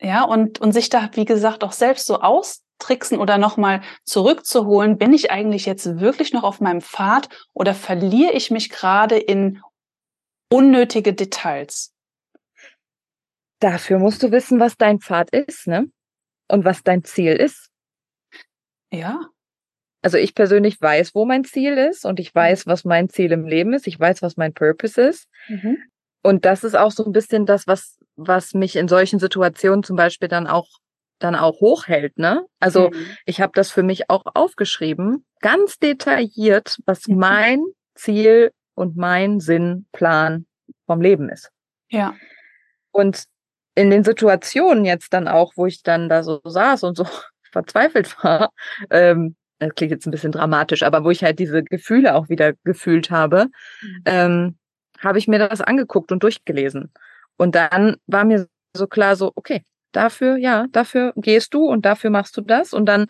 Ja, 0.00 0.22
und, 0.24 0.60
und 0.60 0.72
sich 0.72 0.88
da, 0.88 1.10
wie 1.14 1.24
gesagt, 1.24 1.64
auch 1.64 1.72
selbst 1.72 2.06
so 2.06 2.20
aus, 2.20 2.62
tricksen 2.78 3.18
oder 3.18 3.38
nochmal 3.38 3.82
zurückzuholen, 4.04 4.98
bin 4.98 5.12
ich 5.12 5.30
eigentlich 5.30 5.66
jetzt 5.66 6.00
wirklich 6.00 6.32
noch 6.32 6.44
auf 6.44 6.60
meinem 6.60 6.80
Pfad 6.80 7.28
oder 7.52 7.74
verliere 7.74 8.32
ich 8.32 8.50
mich 8.50 8.70
gerade 8.70 9.18
in 9.18 9.60
unnötige 10.50 11.12
Details? 11.12 11.92
Dafür 13.60 13.98
musst 13.98 14.22
du 14.22 14.30
wissen, 14.30 14.60
was 14.60 14.76
dein 14.76 15.00
Pfad 15.00 15.30
ist, 15.30 15.66
ne? 15.66 15.90
Und 16.48 16.64
was 16.64 16.82
dein 16.82 17.04
Ziel 17.04 17.32
ist. 17.32 17.70
Ja. 18.90 19.20
Also 20.00 20.16
ich 20.16 20.34
persönlich 20.34 20.80
weiß, 20.80 21.14
wo 21.14 21.24
mein 21.24 21.44
Ziel 21.44 21.76
ist 21.76 22.04
und 22.04 22.20
ich 22.20 22.34
weiß, 22.34 22.66
was 22.66 22.84
mein 22.84 23.08
Ziel 23.08 23.32
im 23.32 23.46
Leben 23.46 23.74
ist. 23.74 23.86
Ich 23.86 23.98
weiß, 23.98 24.22
was 24.22 24.36
mein 24.36 24.54
Purpose 24.54 25.00
ist. 25.00 25.28
Mhm. 25.48 25.76
Und 26.22 26.44
das 26.44 26.64
ist 26.64 26.76
auch 26.76 26.92
so 26.92 27.04
ein 27.04 27.12
bisschen 27.12 27.46
das, 27.46 27.66
was, 27.66 27.98
was 28.16 28.54
mich 28.54 28.76
in 28.76 28.88
solchen 28.88 29.18
Situationen 29.18 29.82
zum 29.82 29.96
Beispiel 29.96 30.28
dann 30.28 30.46
auch 30.46 30.68
dann 31.18 31.34
auch 31.34 31.60
hochhält, 31.60 32.18
ne? 32.18 32.44
Also 32.60 32.90
mhm. 32.90 33.06
ich 33.26 33.40
habe 33.40 33.52
das 33.54 33.70
für 33.70 33.82
mich 33.82 34.10
auch 34.10 34.24
aufgeschrieben, 34.34 35.24
ganz 35.40 35.78
detailliert, 35.78 36.78
was 36.86 37.06
mhm. 37.06 37.18
mein 37.18 37.64
Ziel 37.94 38.52
und 38.74 38.96
mein 38.96 39.40
Sinnplan 39.40 40.46
vom 40.86 41.00
Leben 41.00 41.28
ist. 41.28 41.50
Ja. 41.90 42.14
Und 42.92 43.24
in 43.74 43.90
den 43.90 44.04
Situationen 44.04 44.84
jetzt 44.84 45.12
dann 45.12 45.28
auch, 45.28 45.52
wo 45.56 45.66
ich 45.66 45.82
dann 45.82 46.08
da 46.08 46.22
so 46.22 46.40
saß 46.44 46.84
und 46.84 46.96
so 46.96 47.06
verzweifelt 47.52 48.16
war, 48.22 48.50
ähm, 48.90 49.36
das 49.58 49.74
klingt 49.74 49.90
jetzt 49.90 50.06
ein 50.06 50.12
bisschen 50.12 50.32
dramatisch, 50.32 50.82
aber 50.82 51.04
wo 51.04 51.10
ich 51.10 51.24
halt 51.24 51.38
diese 51.38 51.64
Gefühle 51.64 52.14
auch 52.14 52.28
wieder 52.28 52.52
gefühlt 52.64 53.10
habe, 53.10 53.46
mhm. 53.82 54.02
ähm, 54.04 54.58
habe 55.00 55.18
ich 55.18 55.28
mir 55.28 55.38
das 55.38 55.60
angeguckt 55.60 56.12
und 56.12 56.22
durchgelesen. 56.22 56.92
Und 57.36 57.54
dann 57.54 57.96
war 58.06 58.24
mir 58.24 58.48
so 58.76 58.86
klar, 58.86 59.16
so, 59.16 59.32
okay, 59.34 59.62
dafür, 59.92 60.36
ja, 60.36 60.66
dafür 60.70 61.12
gehst 61.16 61.54
du 61.54 61.64
und 61.66 61.84
dafür 61.84 62.10
machst 62.10 62.36
du 62.36 62.40
das. 62.40 62.72
Und 62.72 62.86
dann 62.86 63.06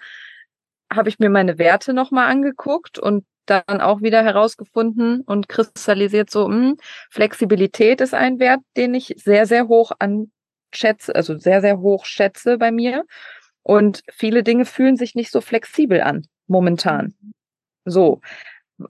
habe 0.92 1.08
ich 1.08 1.18
mir 1.18 1.30
meine 1.30 1.58
Werte 1.58 1.92
nochmal 1.92 2.30
angeguckt 2.30 2.98
und 2.98 3.24
dann 3.46 3.80
auch 3.80 4.02
wieder 4.02 4.22
herausgefunden 4.22 5.22
und 5.22 5.48
kristallisiert 5.48 6.30
so, 6.30 6.48
mh, 6.48 6.54
hm, 6.54 6.76
Flexibilität 7.10 8.00
ist 8.00 8.14
ein 8.14 8.38
Wert, 8.38 8.60
den 8.76 8.94
ich 8.94 9.14
sehr, 9.16 9.46
sehr 9.46 9.68
hoch 9.68 9.92
anschätze, 9.98 11.14
also 11.14 11.38
sehr, 11.38 11.60
sehr 11.60 11.78
hoch 11.78 12.04
schätze 12.04 12.58
bei 12.58 12.70
mir. 12.70 13.04
Und 13.62 14.02
viele 14.10 14.42
Dinge 14.42 14.64
fühlen 14.64 14.96
sich 14.96 15.14
nicht 15.14 15.30
so 15.30 15.40
flexibel 15.40 16.00
an, 16.00 16.26
momentan. 16.46 17.14
So. 17.84 18.20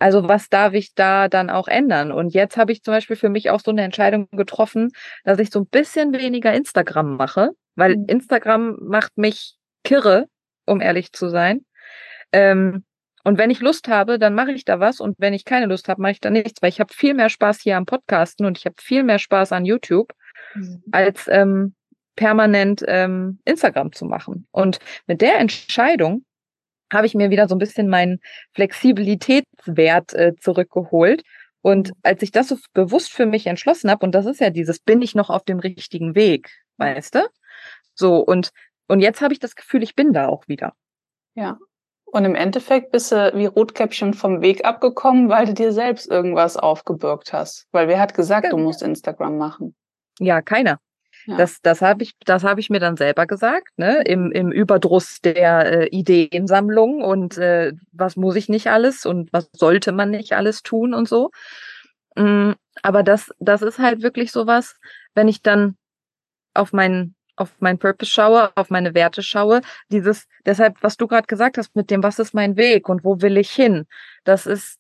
Also 0.00 0.28
was 0.28 0.48
darf 0.48 0.74
ich 0.74 0.94
da 0.94 1.28
dann 1.28 1.50
auch 1.50 1.68
ändern? 1.68 2.12
Und 2.12 2.34
jetzt 2.34 2.56
habe 2.56 2.72
ich 2.72 2.82
zum 2.82 2.92
Beispiel 2.92 3.16
für 3.16 3.28
mich 3.28 3.50
auch 3.50 3.60
so 3.60 3.70
eine 3.70 3.82
Entscheidung 3.82 4.28
getroffen, 4.32 4.90
dass 5.24 5.38
ich 5.38 5.50
so 5.50 5.60
ein 5.60 5.66
bisschen 5.66 6.12
weniger 6.12 6.52
Instagram 6.52 7.16
mache, 7.16 7.50
weil 7.74 7.96
mhm. 7.96 8.04
Instagram 8.06 8.76
macht 8.80 9.16
mich 9.16 9.56
kirre, 9.84 10.26
um 10.66 10.80
ehrlich 10.80 11.12
zu 11.12 11.28
sein. 11.28 11.64
Ähm, 12.32 12.84
und 13.24 13.38
wenn 13.38 13.50
ich 13.50 13.60
Lust 13.60 13.88
habe, 13.88 14.18
dann 14.18 14.34
mache 14.34 14.52
ich 14.52 14.64
da 14.64 14.80
was. 14.80 15.00
Und 15.00 15.16
wenn 15.18 15.34
ich 15.34 15.44
keine 15.44 15.66
Lust 15.66 15.88
habe, 15.88 16.00
mache 16.00 16.12
ich 16.12 16.20
da 16.20 16.30
nichts, 16.30 16.62
weil 16.62 16.70
ich 16.70 16.80
habe 16.80 16.92
viel 16.92 17.14
mehr 17.14 17.28
Spaß 17.28 17.60
hier 17.60 17.76
am 17.76 17.86
Podcasten 17.86 18.46
und 18.46 18.58
ich 18.58 18.64
habe 18.64 18.76
viel 18.80 19.02
mehr 19.02 19.18
Spaß 19.18 19.52
an 19.52 19.64
YouTube, 19.64 20.12
mhm. 20.54 20.82
als 20.92 21.28
ähm, 21.28 21.74
permanent 22.16 22.82
ähm, 22.86 23.38
Instagram 23.44 23.92
zu 23.92 24.04
machen. 24.04 24.46
Und 24.50 24.78
mit 25.06 25.20
der 25.20 25.38
Entscheidung 25.38 26.24
habe 26.92 27.06
ich 27.06 27.14
mir 27.14 27.30
wieder 27.30 27.48
so 27.48 27.54
ein 27.54 27.58
bisschen 27.58 27.88
meinen 27.88 28.20
Flexibilitätswert 28.54 30.14
äh, 30.14 30.34
zurückgeholt. 30.40 31.22
Und 31.60 31.88
mhm. 31.88 31.94
als 32.02 32.22
ich 32.22 32.30
das 32.30 32.48
so 32.48 32.56
bewusst 32.72 33.12
für 33.12 33.26
mich 33.26 33.46
entschlossen 33.46 33.90
habe, 33.90 34.04
und 34.04 34.14
das 34.14 34.26
ist 34.26 34.40
ja 34.40 34.50
dieses, 34.50 34.78
bin 34.80 35.02
ich 35.02 35.14
noch 35.14 35.30
auf 35.30 35.44
dem 35.44 35.58
richtigen 35.58 36.14
Weg, 36.14 36.50
weißt 36.76 37.16
du? 37.16 37.28
So, 37.94 38.18
und, 38.18 38.50
und 38.86 39.00
jetzt 39.00 39.20
habe 39.20 39.32
ich 39.32 39.40
das 39.40 39.56
Gefühl, 39.56 39.82
ich 39.82 39.94
bin 39.94 40.12
da 40.12 40.28
auch 40.28 40.46
wieder. 40.48 40.74
Ja. 41.34 41.58
Und 42.10 42.24
im 42.24 42.34
Endeffekt 42.34 42.90
bist 42.90 43.12
du 43.12 43.32
wie 43.34 43.46
Rotkäppchen 43.46 44.14
vom 44.14 44.40
Weg 44.40 44.64
abgekommen, 44.64 45.28
weil 45.28 45.46
du 45.46 45.52
dir 45.52 45.72
selbst 45.72 46.10
irgendwas 46.10 46.56
aufgebürgt 46.56 47.34
hast. 47.34 47.66
Weil 47.70 47.86
wer 47.86 48.00
hat 48.00 48.14
gesagt, 48.14 48.44
ja. 48.44 48.50
du 48.50 48.56
musst 48.56 48.82
Instagram 48.82 49.36
machen? 49.36 49.76
Ja, 50.18 50.40
keiner. 50.40 50.78
Ja. 51.26 51.36
Das, 51.36 51.60
das 51.60 51.82
habe 51.82 52.02
ich, 52.02 52.14
das 52.24 52.44
habe 52.44 52.60
ich 52.60 52.70
mir 52.70 52.80
dann 52.80 52.96
selber 52.96 53.26
gesagt, 53.26 53.78
ne? 53.78 54.02
Im, 54.06 54.32
im 54.32 54.50
Überdruss 54.50 55.20
der 55.20 55.82
äh, 55.82 55.86
Ideensammlung 55.88 57.02
und 57.02 57.38
äh, 57.38 57.72
was 57.92 58.16
muss 58.16 58.36
ich 58.36 58.48
nicht 58.48 58.68
alles 58.68 59.06
und 59.06 59.32
was 59.32 59.48
sollte 59.52 59.92
man 59.92 60.10
nicht 60.10 60.32
alles 60.32 60.62
tun 60.62 60.94
und 60.94 61.08
so. 61.08 61.30
Mm, 62.16 62.52
aber 62.82 63.02
das, 63.02 63.30
das 63.38 63.62
ist 63.62 63.78
halt 63.78 64.02
wirklich 64.02 64.32
so 64.32 64.46
was, 64.46 64.76
wenn 65.14 65.28
ich 65.28 65.42
dann 65.42 65.76
auf 66.54 66.72
meinen 66.72 67.14
auf 67.38 67.54
mein 67.60 67.78
Purpose 67.78 68.10
schaue, 68.10 68.50
auf 68.56 68.68
meine 68.68 68.94
Werte 68.94 69.22
schaue, 69.22 69.60
dieses, 69.90 70.26
deshalb, 70.44 70.82
was 70.82 70.96
du 70.96 71.06
gerade 71.06 71.26
gesagt 71.26 71.56
hast 71.56 71.74
mit 71.76 71.90
dem, 71.90 72.02
was 72.02 72.18
ist 72.18 72.34
mein 72.34 72.56
Weg 72.56 72.88
und 72.88 73.04
wo 73.04 73.20
will 73.20 73.36
ich 73.36 73.50
hin, 73.50 73.86
das 74.24 74.46
ist 74.46 74.78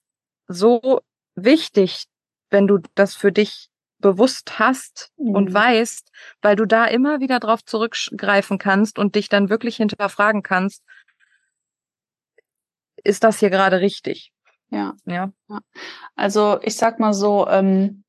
so 0.48 1.00
wichtig, 1.36 2.06
wenn 2.50 2.66
du 2.66 2.80
das 2.94 3.14
für 3.14 3.32
dich 3.32 3.68
bewusst 3.98 4.58
hast 4.58 5.12
mhm. 5.16 5.34
und 5.34 5.54
weißt, 5.54 6.10
weil 6.42 6.56
du 6.56 6.66
da 6.66 6.84
immer 6.84 7.20
wieder 7.20 7.40
drauf 7.40 7.64
zurückgreifen 7.64 8.58
kannst 8.58 8.98
und 8.98 9.14
dich 9.14 9.28
dann 9.28 9.50
wirklich 9.50 9.76
hinterfragen 9.76 10.42
kannst, 10.42 10.82
ist 13.04 13.24
das 13.24 13.38
hier 13.38 13.50
gerade 13.50 13.80
richtig? 13.80 14.32
Ja. 14.70 14.94
ja. 15.06 15.30
Also 16.14 16.58
ich 16.62 16.76
sag 16.76 16.98
mal 16.98 17.14
so, 17.14 17.48
ähm, 17.48 18.04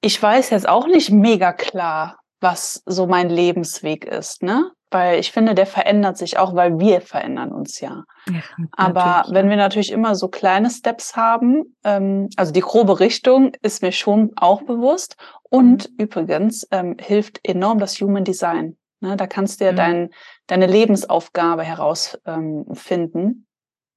ich 0.00 0.20
weiß 0.20 0.50
jetzt 0.50 0.68
auch 0.68 0.86
nicht 0.86 1.10
mega 1.10 1.52
klar, 1.52 2.18
was 2.40 2.82
so 2.86 3.06
mein 3.06 3.28
Lebensweg 3.30 4.04
ist, 4.04 4.42
ne? 4.42 4.72
Weil 4.92 5.18
ich 5.18 5.32
finde, 5.32 5.54
der 5.54 5.66
verändert 5.66 6.18
sich 6.18 6.38
auch, 6.38 6.54
weil 6.54 6.78
wir 6.78 7.00
verändern 7.00 7.52
uns 7.52 7.80
ja. 7.80 8.04
ja 8.28 8.40
Aber 8.72 9.24
wenn 9.30 9.48
wir 9.48 9.56
natürlich 9.56 9.92
immer 9.92 10.14
so 10.14 10.28
kleine 10.28 10.70
Steps 10.70 11.16
haben, 11.16 11.76
ähm, 11.84 12.28
also 12.36 12.52
die 12.52 12.60
grobe 12.60 13.00
Richtung 13.00 13.52
ist 13.62 13.82
mir 13.82 13.92
schon 13.92 14.32
auch 14.36 14.62
bewusst. 14.62 15.16
Und 15.42 15.90
mhm. 15.90 15.96
übrigens 15.98 16.66
ähm, 16.70 16.96
hilft 17.00 17.40
enorm 17.42 17.78
das 17.78 18.00
Human 18.00 18.24
Design. 18.24 18.76
Ne, 19.00 19.16
da 19.16 19.26
kannst 19.26 19.60
du 19.60 19.64
ja 19.64 19.72
mhm. 19.72 19.76
dein, 19.76 20.10
deine 20.46 20.66
Lebensaufgabe 20.66 21.64
herausfinden. 21.64 23.18
Ähm, 23.18 23.46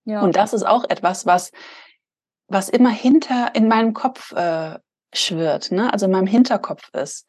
ja. 0.06 0.22
Und 0.22 0.36
das 0.36 0.54
ist 0.54 0.64
auch 0.64 0.84
etwas, 0.90 1.26
was, 1.26 1.52
was 2.48 2.70
immer 2.70 2.90
hinter 2.90 3.52
in 3.54 3.68
meinem 3.68 3.94
Kopf 3.94 4.32
äh, 4.32 4.80
schwirrt, 5.14 5.72
ne? 5.72 5.92
also 5.92 6.06
in 6.08 6.12
meinem 6.12 6.28
Hinterkopf 6.28 6.90
ist. 6.94 7.28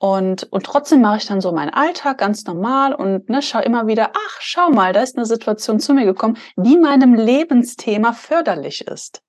Und, 0.00 0.44
und 0.52 0.64
trotzdem 0.64 1.00
mache 1.00 1.16
ich 1.16 1.26
dann 1.26 1.40
so 1.40 1.50
meinen 1.50 1.74
Alltag 1.74 2.18
ganz 2.18 2.44
normal 2.44 2.94
und 2.94 3.28
ne, 3.28 3.42
schaue 3.42 3.62
immer 3.62 3.88
wieder, 3.88 4.12
ach, 4.14 4.36
schau 4.40 4.70
mal, 4.70 4.92
da 4.92 5.02
ist 5.02 5.16
eine 5.16 5.26
Situation 5.26 5.80
zu 5.80 5.92
mir 5.92 6.04
gekommen, 6.04 6.38
die 6.56 6.78
meinem 6.78 7.14
Lebensthema 7.14 8.12
förderlich 8.12 8.86
ist. 8.86 9.22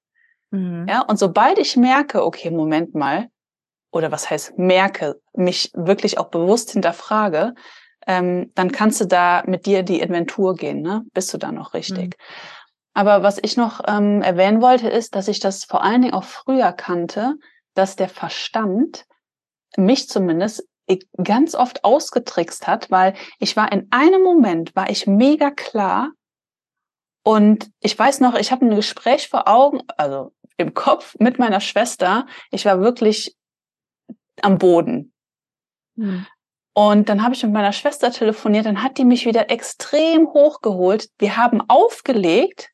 Mhm. 0.51 0.85
Ja, 0.87 1.01
und 1.01 1.17
sobald 1.17 1.57
ich 1.57 1.75
merke, 1.75 2.23
okay, 2.23 2.51
Moment 2.51 2.93
mal, 2.93 3.29
oder 3.91 4.11
was 4.11 4.29
heißt 4.29 4.59
merke, 4.59 5.19
mich 5.33 5.71
wirklich 5.73 6.19
auch 6.19 6.29
bewusst 6.29 6.71
hinterfrage, 6.71 7.55
ähm, 8.05 8.51
dann 8.53 8.71
kannst 8.71 9.01
du 9.01 9.05
da 9.05 9.43
mit 9.47 9.65
dir 9.65 9.81
die 9.81 9.99
Inventur 9.99 10.55
gehen, 10.55 10.81
ne? 10.81 11.03
Bist 11.13 11.33
du 11.33 11.37
da 11.37 11.51
noch 11.51 11.73
richtig? 11.73 12.05
Mhm. 12.05 12.23
Aber 12.93 13.23
was 13.23 13.39
ich 13.41 13.57
noch 13.57 13.81
ähm, 13.87 14.21
erwähnen 14.21 14.61
wollte, 14.61 14.89
ist, 14.89 15.15
dass 15.15 15.27
ich 15.27 15.39
das 15.39 15.63
vor 15.63 15.83
allen 15.83 16.01
Dingen 16.01 16.13
auch 16.13 16.23
früher 16.23 16.71
kannte, 16.73 17.35
dass 17.73 17.95
der 17.95 18.09
Verstand 18.09 19.05
mich 19.77 20.09
zumindest 20.09 20.67
ganz 21.23 21.53
oft 21.53 21.83
ausgetrickst 21.83 22.67
hat, 22.67 22.89
weil 22.89 23.13
ich 23.39 23.55
war 23.55 23.71
in 23.71 23.87
einem 23.91 24.23
Moment, 24.23 24.75
war 24.75 24.89
ich 24.89 25.05
mega 25.05 25.51
klar 25.51 26.11
und 27.23 27.69
ich 27.79 27.97
weiß 27.97 28.21
noch, 28.21 28.35
ich 28.35 28.51
habe 28.51 28.65
ein 28.65 28.75
Gespräch 28.75 29.29
vor 29.29 29.47
Augen, 29.47 29.81
also 29.97 30.33
im 30.57 30.73
Kopf 30.73 31.15
mit 31.19 31.39
meiner 31.39 31.61
Schwester. 31.61 32.25
Ich 32.51 32.65
war 32.65 32.81
wirklich 32.81 33.35
am 34.41 34.57
Boden. 34.57 35.13
Hm. 35.95 36.25
Und 36.73 37.09
dann 37.09 37.23
habe 37.23 37.35
ich 37.35 37.43
mit 37.43 37.51
meiner 37.51 37.73
Schwester 37.73 38.11
telefoniert, 38.11 38.65
dann 38.65 38.83
hat 38.83 38.97
die 38.97 39.05
mich 39.05 39.25
wieder 39.25 39.49
extrem 39.49 40.27
hochgeholt. 40.27 41.09
Wir 41.17 41.35
haben 41.37 41.61
aufgelegt. 41.67 42.71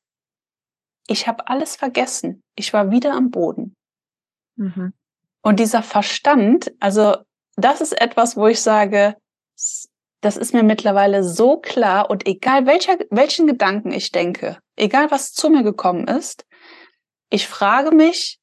Ich 1.08 1.28
habe 1.28 1.48
alles 1.48 1.76
vergessen. 1.76 2.44
Ich 2.56 2.72
war 2.74 2.92
wieder 2.92 3.14
am 3.14 3.32
Boden. 3.32 3.76
Mhm. 4.58 4.94
Und 5.46 5.60
dieser 5.60 5.84
Verstand, 5.84 6.74
also 6.80 7.18
das 7.56 7.80
ist 7.80 8.02
etwas, 8.02 8.36
wo 8.36 8.48
ich 8.48 8.60
sage, 8.60 9.16
das 10.22 10.38
ist 10.38 10.56
mir 10.56 10.64
mittlerweile 10.64 11.24
so 11.24 11.58
klar 11.58 12.10
und 12.10 12.26
egal 12.26 12.66
welcher, 12.66 12.98
welchen 13.12 13.46
Gedanken 13.46 13.92
ich 13.92 14.12
denke, 14.12 14.58
egal 14.76 15.12
was 15.12 15.34
zu 15.34 15.52
mir 15.52 15.62
gekommen 15.62 16.08
ist, 16.08 16.48
ich 17.30 17.48
frage 17.48 17.94
mich, 17.94 18.40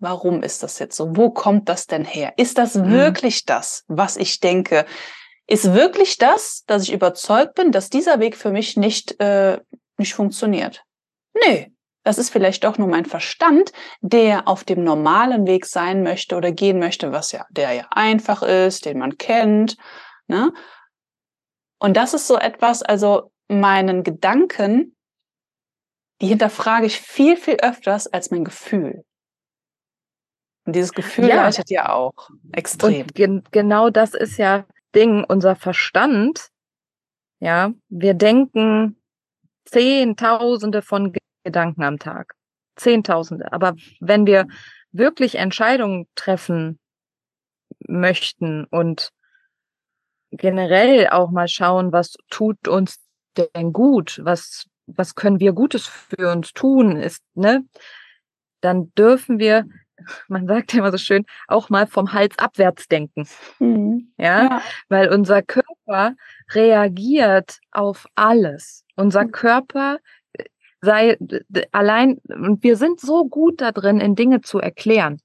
warum 0.00 0.42
ist 0.42 0.62
das 0.62 0.78
jetzt 0.78 0.96
so? 0.96 1.16
Wo 1.16 1.30
kommt 1.30 1.70
das 1.70 1.86
denn 1.86 2.04
her? 2.04 2.34
Ist 2.36 2.58
das 2.58 2.74
mhm. 2.74 2.90
wirklich 2.90 3.46
das, 3.46 3.84
was 3.88 4.18
ich 4.18 4.38
denke? 4.38 4.84
Ist 5.46 5.72
wirklich 5.72 6.18
das, 6.18 6.62
dass 6.66 6.82
ich 6.82 6.92
überzeugt 6.92 7.54
bin, 7.54 7.72
dass 7.72 7.88
dieser 7.88 8.20
Weg 8.20 8.36
für 8.36 8.50
mich 8.50 8.76
nicht, 8.76 9.18
äh, 9.18 9.60
nicht 9.96 10.12
funktioniert? 10.12 10.84
Nee, 11.46 11.72
das 12.08 12.16
ist 12.16 12.30
vielleicht 12.30 12.64
doch 12.64 12.78
nur 12.78 12.88
mein 12.88 13.04
Verstand, 13.04 13.70
der 14.00 14.48
auf 14.48 14.64
dem 14.64 14.82
normalen 14.82 15.46
Weg 15.46 15.66
sein 15.66 16.02
möchte 16.02 16.36
oder 16.36 16.52
gehen 16.52 16.78
möchte, 16.78 17.12
was 17.12 17.32
ja, 17.32 17.44
der 17.50 17.74
ja 17.74 17.86
einfach 17.90 18.42
ist, 18.42 18.86
den 18.86 18.98
man 18.98 19.18
kennt. 19.18 19.76
Ne? 20.26 20.54
Und 21.78 21.98
das 21.98 22.14
ist 22.14 22.26
so 22.26 22.38
etwas, 22.38 22.82
also 22.82 23.30
meinen 23.48 24.04
Gedanken, 24.04 24.96
die 26.22 26.28
hinterfrage 26.28 26.86
ich 26.86 26.98
viel, 26.98 27.36
viel 27.36 27.56
öfters 27.56 28.06
als 28.06 28.30
mein 28.30 28.44
Gefühl. 28.46 29.04
Und 30.64 30.76
dieses 30.76 30.94
Gefühl 30.94 31.28
ja. 31.28 31.36
leitet 31.36 31.68
ja 31.68 31.92
auch 31.92 32.30
extrem. 32.52 33.02
Und 33.02 33.14
gen 33.14 33.44
genau 33.50 33.90
das 33.90 34.14
ist 34.14 34.38
ja 34.38 34.64
Ding, 34.94 35.24
unser 35.24 35.56
Verstand. 35.56 36.48
Ja, 37.38 37.74
wir 37.90 38.14
denken 38.14 38.98
Zehntausende 39.66 40.80
von 40.80 41.12
Gedanken 41.48 41.82
am 41.82 41.98
Tag. 41.98 42.34
Zehntausende. 42.76 43.52
Aber 43.52 43.74
wenn 44.00 44.26
wir 44.26 44.46
wirklich 44.92 45.36
Entscheidungen 45.36 46.06
treffen 46.14 46.78
möchten 47.86 48.64
und 48.64 49.10
generell 50.30 51.08
auch 51.08 51.30
mal 51.30 51.48
schauen, 51.48 51.90
was 51.90 52.16
tut 52.28 52.68
uns 52.68 53.00
denn 53.36 53.72
gut, 53.72 54.20
was, 54.22 54.66
was 54.86 55.14
können 55.14 55.40
wir 55.40 55.52
Gutes 55.54 55.86
für 55.86 56.30
uns 56.32 56.52
tun, 56.52 56.96
ist, 56.96 57.22
ne, 57.34 57.64
dann 58.60 58.92
dürfen 58.94 59.38
wir, 59.38 59.64
man 60.28 60.46
sagt 60.46 60.74
ja 60.74 60.80
immer 60.80 60.92
so 60.92 60.98
schön, 60.98 61.24
auch 61.46 61.70
mal 61.70 61.86
vom 61.86 62.12
Hals 62.12 62.38
abwärts 62.38 62.88
denken. 62.88 63.26
Mhm. 63.58 64.12
Ja? 64.18 64.42
ja, 64.42 64.62
weil 64.90 65.08
unser 65.08 65.42
Körper 65.42 66.14
reagiert 66.50 67.60
auf 67.70 68.06
alles. 68.14 68.84
Unser 68.96 69.24
mhm. 69.24 69.32
Körper 69.32 69.98
sei 70.80 71.18
allein, 71.72 72.18
und 72.28 72.62
wir 72.62 72.76
sind 72.76 73.00
so 73.00 73.26
gut 73.26 73.60
da 73.60 73.72
drin, 73.72 74.00
in 74.00 74.14
Dinge 74.14 74.40
zu 74.40 74.58
erklären. 74.58 75.20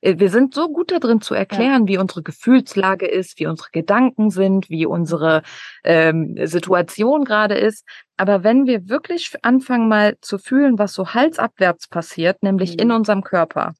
Äh, 0.00 0.18
wir 0.18 0.30
sind 0.30 0.54
so 0.54 0.68
gut 0.68 0.90
da 0.90 0.98
drin 0.98 1.20
zu 1.20 1.34
erklären, 1.34 1.86
ja. 1.86 1.88
wie 1.88 1.98
unsere 1.98 2.22
Gefühlslage 2.22 3.06
ist, 3.06 3.38
wie 3.38 3.46
unsere 3.46 3.70
Gedanken 3.72 4.30
sind, 4.30 4.70
wie 4.70 4.86
unsere 4.86 5.42
ähm, 5.84 6.36
Situation 6.46 7.24
gerade 7.24 7.54
ist. 7.54 7.86
Aber 8.16 8.44
wenn 8.44 8.66
wir 8.66 8.88
wirklich 8.88 9.32
anfangen 9.42 9.88
mal 9.88 10.16
zu 10.20 10.38
fühlen, 10.38 10.78
was 10.78 10.92
so 10.92 11.14
halsabwärts 11.14 11.88
passiert, 11.88 12.42
nämlich 12.42 12.74
mhm. 12.74 12.80
in 12.80 12.92
unserem 12.92 13.22
Körper, 13.22 13.74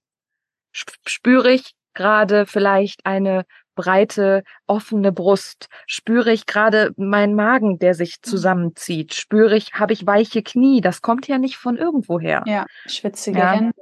spüre 0.73 1.53
ich 1.53 1.73
gerade 1.95 2.47
vielleicht 2.47 3.05
eine 3.05 3.45
breite, 3.81 4.43
offene 4.67 5.13
Brust? 5.13 5.69
Spüre 5.87 6.33
ich 6.33 6.47
gerade 6.47 6.93
meinen 6.97 7.35
Magen, 7.35 7.79
der 7.79 7.95
sich 7.95 8.19
mhm. 8.19 8.29
zusammenzieht? 8.29 9.15
Spüre 9.15 9.57
ich, 9.57 9.75
habe 9.75 9.93
ich 9.93 10.07
weiche 10.07 10.43
Knie? 10.43 10.81
Das 10.81 11.03
kommt 11.03 11.29
ja 11.29 11.39
nicht 11.39 11.57
von 11.57 11.77
irgendwoher. 11.77 12.43
Ja, 12.47 12.67
schwitzige 12.87 13.39
ja. 13.39 13.53
Hände. 13.53 13.75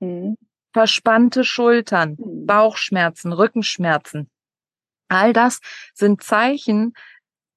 Mhm. 0.00 0.36
Verspannte 0.72 1.44
Schultern, 1.44 2.16
mhm. 2.18 2.46
Bauchschmerzen, 2.46 3.32
Rückenschmerzen. 3.32 4.28
All 5.08 5.32
das 5.32 5.60
sind 5.94 6.22
Zeichen, 6.22 6.92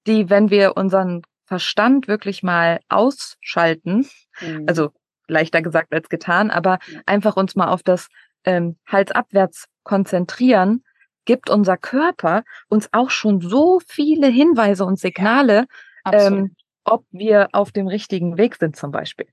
die, 0.05 0.29
wenn 0.29 0.49
wir 0.49 0.77
unseren 0.77 1.23
Verstand 1.45 2.07
wirklich 2.07 2.43
mal 2.43 2.79
ausschalten, 2.89 4.07
mhm. 4.39 4.65
also 4.67 4.91
leichter 5.27 5.61
gesagt 5.61 5.93
als 5.93 6.09
getan, 6.09 6.51
aber 6.51 6.79
einfach 7.05 7.35
uns 7.35 7.55
mal 7.55 7.69
auf 7.69 7.83
das 7.83 8.07
ähm, 8.45 8.77
Halsabwärts 8.87 9.65
konzentrieren, 9.83 10.83
gibt 11.25 11.49
unser 11.49 11.77
Körper 11.77 12.43
uns 12.69 12.89
auch 12.91 13.09
schon 13.09 13.41
so 13.41 13.79
viele 13.85 14.27
Hinweise 14.27 14.85
und 14.85 14.99
Signale, 14.99 15.67
ja, 16.05 16.27
ähm, 16.27 16.55
ob 16.83 17.05
wir 17.11 17.49
auf 17.51 17.71
dem 17.71 17.87
richtigen 17.87 18.37
Weg 18.37 18.55
sind 18.55 18.75
zum 18.75 18.91
Beispiel. 18.91 19.27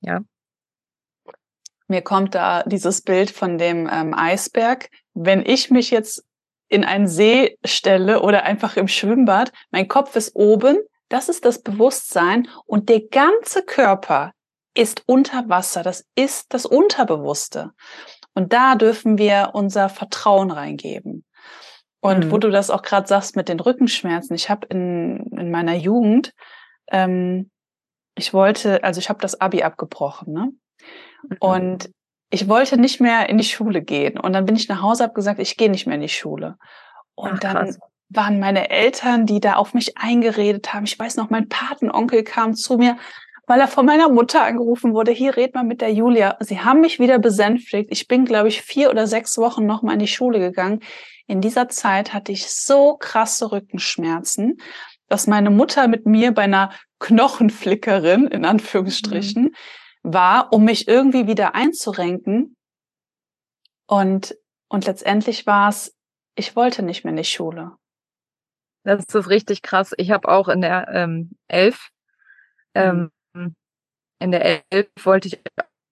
Ja. 0.00 0.20
Mir 1.88 2.02
kommt 2.02 2.34
da 2.34 2.62
dieses 2.64 3.02
Bild 3.02 3.30
von 3.30 3.58
dem 3.58 3.88
ähm, 3.90 4.14
Eisberg. 4.14 4.90
Wenn 5.14 5.44
ich 5.44 5.70
mich 5.70 5.90
jetzt 5.90 6.24
in 6.68 6.84
einen 6.84 7.06
See 7.06 7.58
stelle 7.64 8.22
oder 8.22 8.44
einfach 8.44 8.76
im 8.76 8.88
Schwimmbad, 8.88 9.52
mein 9.70 9.88
Kopf 9.88 10.16
ist 10.16 10.34
oben, 10.34 10.78
das 11.08 11.28
ist 11.28 11.44
das 11.44 11.60
Bewusstsein 11.62 12.48
und 12.64 12.88
der 12.88 13.02
ganze 13.02 13.62
Körper 13.62 14.32
ist 14.74 15.02
unter 15.06 15.48
Wasser, 15.50 15.82
das 15.82 16.06
ist 16.14 16.54
das 16.54 16.64
Unterbewusste. 16.64 17.72
Und 18.34 18.52
da 18.52 18.74
dürfen 18.74 19.18
wir 19.18 19.50
unser 19.52 19.88
Vertrauen 19.88 20.50
reingeben. 20.50 21.24
Und 22.00 22.26
mhm. 22.26 22.30
wo 22.30 22.38
du 22.38 22.50
das 22.50 22.70
auch 22.70 22.82
gerade 22.82 23.06
sagst 23.06 23.36
mit 23.36 23.48
den 23.48 23.60
Rückenschmerzen, 23.60 24.34
ich 24.34 24.50
habe 24.50 24.66
in, 24.68 25.26
in 25.38 25.50
meiner 25.50 25.74
Jugend, 25.74 26.32
ähm, 26.90 27.50
ich 28.16 28.34
wollte, 28.34 28.82
also 28.84 28.98
ich 28.98 29.08
habe 29.08 29.20
das 29.20 29.40
Abi 29.40 29.62
abgebrochen, 29.62 30.32
ne? 30.32 30.52
Mhm. 31.22 31.36
Und 31.38 31.90
ich 32.30 32.48
wollte 32.48 32.80
nicht 32.80 33.00
mehr 33.00 33.28
in 33.28 33.38
die 33.38 33.44
Schule 33.44 33.82
gehen. 33.82 34.18
Und 34.18 34.32
dann 34.32 34.46
bin 34.46 34.56
ich 34.56 34.68
nach 34.68 34.82
Hause, 34.82 35.04
habe 35.04 35.12
gesagt, 35.12 35.38
ich 35.38 35.56
gehe 35.56 35.70
nicht 35.70 35.86
mehr 35.86 35.96
in 35.96 36.02
die 36.02 36.08
Schule. 36.08 36.56
Und 37.14 37.34
Ach, 37.34 37.52
dann 37.52 37.76
waren 38.08 38.40
meine 38.40 38.70
Eltern, 38.70 39.26
die 39.26 39.38
da 39.38 39.54
auf 39.54 39.74
mich 39.74 39.98
eingeredet 39.98 40.72
haben. 40.72 40.84
Ich 40.84 40.98
weiß 40.98 41.16
noch, 41.16 41.30
mein 41.30 41.48
Patenonkel 41.48 42.24
kam 42.24 42.54
zu 42.54 42.78
mir 42.78 42.96
weil 43.46 43.60
er 43.60 43.68
von 43.68 43.86
meiner 43.86 44.08
Mutter 44.08 44.42
angerufen 44.42 44.94
wurde, 44.94 45.10
hier 45.10 45.36
red 45.36 45.54
mal 45.54 45.64
mit 45.64 45.80
der 45.80 45.92
Julia. 45.92 46.36
Sie 46.40 46.60
haben 46.60 46.80
mich 46.80 46.98
wieder 46.98 47.18
besänftigt. 47.18 47.88
Ich 47.90 48.06
bin, 48.06 48.24
glaube 48.24 48.48
ich, 48.48 48.62
vier 48.62 48.90
oder 48.90 49.06
sechs 49.06 49.36
Wochen 49.38 49.66
noch 49.66 49.82
mal 49.82 49.94
in 49.94 49.98
die 49.98 50.06
Schule 50.06 50.38
gegangen. 50.38 50.80
In 51.26 51.40
dieser 51.40 51.68
Zeit 51.68 52.12
hatte 52.12 52.32
ich 52.32 52.50
so 52.50 52.96
krasse 52.96 53.50
Rückenschmerzen, 53.52 54.58
dass 55.08 55.26
meine 55.26 55.50
Mutter 55.50 55.88
mit 55.88 56.06
mir 56.06 56.32
bei 56.32 56.42
einer 56.42 56.72
Knochenflickerin, 57.00 58.28
in 58.28 58.44
Anführungsstrichen, 58.44 59.44
mhm. 59.44 59.54
war, 60.02 60.52
um 60.52 60.64
mich 60.64 60.88
irgendwie 60.88 61.26
wieder 61.26 61.54
einzurenken. 61.54 62.56
Und, 63.86 64.36
und 64.68 64.86
letztendlich 64.86 65.46
war 65.46 65.68
es, 65.68 65.94
ich 66.36 66.56
wollte 66.56 66.82
nicht 66.82 67.04
mehr 67.04 67.10
in 67.10 67.18
die 67.18 67.24
Schule. 67.24 67.72
Das 68.84 69.04
ist 69.04 69.28
richtig 69.28 69.62
krass. 69.62 69.92
Ich 69.96 70.10
habe 70.10 70.28
auch 70.28 70.48
in 70.48 70.60
der 70.60 70.88
ähm, 70.88 71.32
elf, 71.46 71.90
ähm, 72.74 72.96
mhm. 72.96 73.10
In 74.22 74.30
der 74.30 74.62
elf 74.70 74.88
wollte 75.02 75.28
ich 75.28 75.40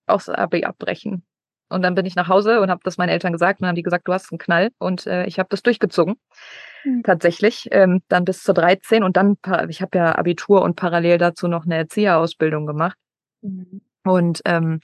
auch 0.07 0.23
das 0.23 0.29
Abi 0.29 0.65
abbrechen. 0.65 1.25
Und 1.69 1.83
dann 1.83 1.95
bin 1.95 2.05
ich 2.05 2.17
nach 2.17 2.29
Hause 2.29 2.61
und 2.61 2.71
habe 2.71 2.81
das 2.83 2.99
meinen 2.99 3.11
Eltern 3.11 3.33
gesagt 3.33 3.61
und 3.61 3.69
haben 3.69 3.77
die 3.77 3.85
gesagt, 3.85 4.09
du 4.09 4.13
hast 4.13 4.33
einen 4.33 4.39
Knall. 4.39 4.71
Und 4.79 5.07
äh, 5.07 5.25
ich 5.27 5.39
habe 5.39 5.49
das 5.51 5.63
durchgezogen. 5.63 6.17
Mhm. 6.85 7.03
Tatsächlich. 7.05 7.69
Ähm, 7.71 8.03
dann 8.09 8.25
bis 8.25 8.43
zur 8.43 8.55
13 8.55 9.05
und 9.05 9.17
dann, 9.17 9.37
ich 9.69 9.81
habe 9.81 9.99
ja 9.99 10.17
Abitur 10.17 10.63
und 10.63 10.75
parallel 10.75 11.19
dazu 11.19 11.47
noch 11.47 11.65
eine 11.65 11.77
Erzieherausbildung 11.77 12.67
gemacht. 12.67 12.97
Mhm. 13.43 13.83
Und 14.03 14.43
ähm, 14.47 14.81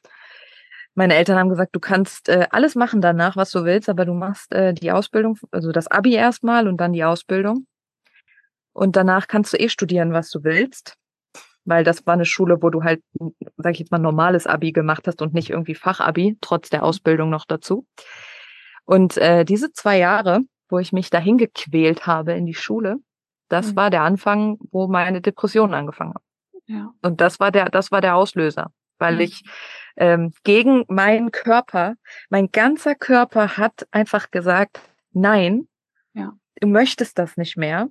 meine 0.95 1.15
Eltern 1.15 1.39
haben 1.39 1.49
gesagt, 1.49 1.75
du 1.75 1.81
kannst 1.81 2.29
äh, 2.29 2.47
alles 2.51 2.75
machen 2.75 3.01
danach, 3.01 3.37
was 3.37 3.51
du 3.51 3.65
willst, 3.65 3.89
aber 3.89 4.05
du 4.05 4.15
machst 4.15 4.55
äh, 4.55 4.73
die 4.73 4.93
Ausbildung, 4.93 5.39
also 5.51 5.73
das 5.73 5.89
Abi 5.89 6.15
erstmal 6.15 6.69
und 6.69 6.79
dann 6.79 6.93
die 6.93 7.05
Ausbildung. 7.05 7.67
Und 8.73 8.95
danach 8.97 9.27
kannst 9.27 9.53
du 9.53 9.59
eh 9.59 9.69
studieren, 9.69 10.13
was 10.13 10.31
du 10.31 10.45
willst, 10.45 10.97
weil 11.67 11.85
das 11.85 12.07
war 12.07 12.15
eine 12.15 12.25
Schule, 12.25 12.63
wo 12.63 12.71
du 12.71 12.83
halt, 12.83 13.03
sag 13.57 13.73
ich 13.73 13.81
jetzt 13.81 13.91
mal, 13.91 13.99
normales 13.99 14.47
Abi 14.47 14.73
gemacht 14.73 15.07
hast 15.07 15.21
und 15.21 15.35
nicht 15.35 15.51
irgendwie 15.51 15.75
Fachabi, 15.75 16.39
trotz 16.41 16.71
der 16.71 16.85
Ausbildung 16.85 17.29
noch 17.29 17.45
dazu. 17.45 17.87
Und 18.85 19.17
äh, 19.19 19.45
diese 19.45 19.73
zwei 19.73 19.99
Jahre, 19.99 20.41
wo 20.69 20.79
ich 20.79 20.93
mich 20.93 21.11
dahin 21.11 21.39
gequält 21.39 22.07
habe 22.07 22.33
in 22.33 22.47
die 22.47 22.55
Schule, 22.55 22.97
das 23.49 23.73
mhm. 23.73 23.77
war 23.77 23.91
der 23.91 24.03
Anfang, 24.03 24.59
wo 24.71 24.87
meine 24.87 25.21
Depression 25.21 25.75
angefangen 25.75 26.15
hat. 26.15 26.23
Ja. 26.67 26.93
Und 27.03 27.21
das 27.21 27.39
war 27.41 27.51
der, 27.51 27.67
das 27.67 27.91
war 27.93 28.01
der 28.01 28.17
Auslöser, 28.17 28.73
weil 28.99 29.17
mhm. 29.17 29.21
ich 29.21 29.45
ähm, 29.97 30.33
gegen 30.45 30.85
meinen 30.89 31.33
Körper, 31.33 31.95
mein 32.31 32.51
ganzer 32.51 32.95
Körper 32.95 33.57
hat 33.57 33.87
einfach 33.91 34.31
gesagt, 34.31 34.81
nein, 35.13 35.69
ja. 36.13 36.33
du 36.61 36.69
möchtest 36.69 37.19
das 37.19 37.37
nicht 37.37 37.57
mehr. 37.57 37.89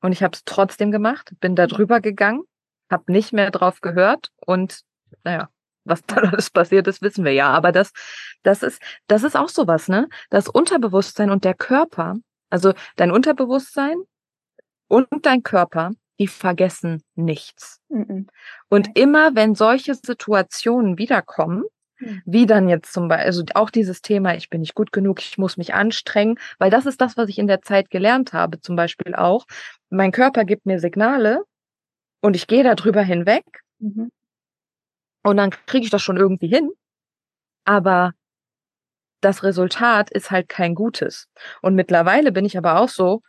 Und 0.00 0.12
ich 0.12 0.22
habe 0.22 0.34
es 0.34 0.44
trotzdem 0.44 0.90
gemacht, 0.92 1.32
bin 1.40 1.56
da 1.56 1.66
drüber 1.66 2.00
gegangen, 2.00 2.44
habe 2.90 3.10
nicht 3.12 3.32
mehr 3.32 3.50
drauf 3.50 3.80
gehört 3.80 4.30
und 4.44 4.82
naja, 5.24 5.48
was 5.84 6.04
da 6.04 6.16
alles 6.16 6.50
passiert 6.50 6.86
ist, 6.86 7.02
wissen 7.02 7.24
wir 7.24 7.32
ja. 7.32 7.48
Aber 7.50 7.72
das, 7.72 7.92
das 8.42 8.62
ist, 8.62 8.80
das 9.06 9.22
ist 9.22 9.36
auch 9.36 9.48
sowas, 9.48 9.88
ne? 9.88 10.08
Das 10.30 10.48
Unterbewusstsein 10.48 11.30
und 11.30 11.44
der 11.44 11.54
Körper, 11.54 12.16
also 12.50 12.72
dein 12.96 13.10
Unterbewusstsein 13.10 13.96
und 14.88 15.08
dein 15.22 15.42
Körper 15.42 15.90
die 16.18 16.26
vergessen 16.26 17.02
nichts. 17.14 17.80
Mhm. 17.88 18.26
Und 18.68 18.96
immer 18.96 19.34
wenn 19.34 19.54
solche 19.54 19.94
Situationen 19.94 20.98
wiederkommen, 20.98 21.64
mhm. 21.98 22.22
wie 22.24 22.46
dann 22.46 22.68
jetzt 22.68 22.92
zum 22.92 23.08
Beispiel, 23.08 23.26
also 23.26 23.44
auch 23.54 23.70
dieses 23.70 24.02
Thema, 24.02 24.34
ich 24.34 24.50
bin 24.50 24.60
nicht 24.60 24.74
gut 24.74 24.92
genug, 24.92 25.20
ich 25.20 25.38
muss 25.38 25.56
mich 25.56 25.74
anstrengen, 25.74 26.38
weil 26.58 26.70
das 26.70 26.86
ist 26.86 27.00
das, 27.00 27.16
was 27.16 27.28
ich 27.28 27.38
in 27.38 27.46
der 27.46 27.62
Zeit 27.62 27.90
gelernt 27.90 28.32
habe, 28.32 28.60
zum 28.60 28.76
Beispiel 28.76 29.14
auch. 29.14 29.46
Mein 29.90 30.12
Körper 30.12 30.44
gibt 30.44 30.66
mir 30.66 30.80
Signale 30.80 31.44
und 32.20 32.36
ich 32.36 32.46
gehe 32.46 32.64
darüber 32.64 33.02
hinweg 33.02 33.44
mhm. 33.78 34.10
und 35.22 35.36
dann 35.36 35.50
kriege 35.66 35.84
ich 35.84 35.90
das 35.90 36.02
schon 36.02 36.16
irgendwie 36.16 36.48
hin. 36.48 36.70
Aber 37.64 38.12
das 39.20 39.42
Resultat 39.42 40.10
ist 40.10 40.30
halt 40.30 40.48
kein 40.48 40.74
gutes. 40.74 41.28
Und 41.60 41.74
mittlerweile 41.74 42.32
bin 42.32 42.44
ich 42.44 42.56
aber 42.56 42.80
auch 42.80 42.88
so, 42.88 43.22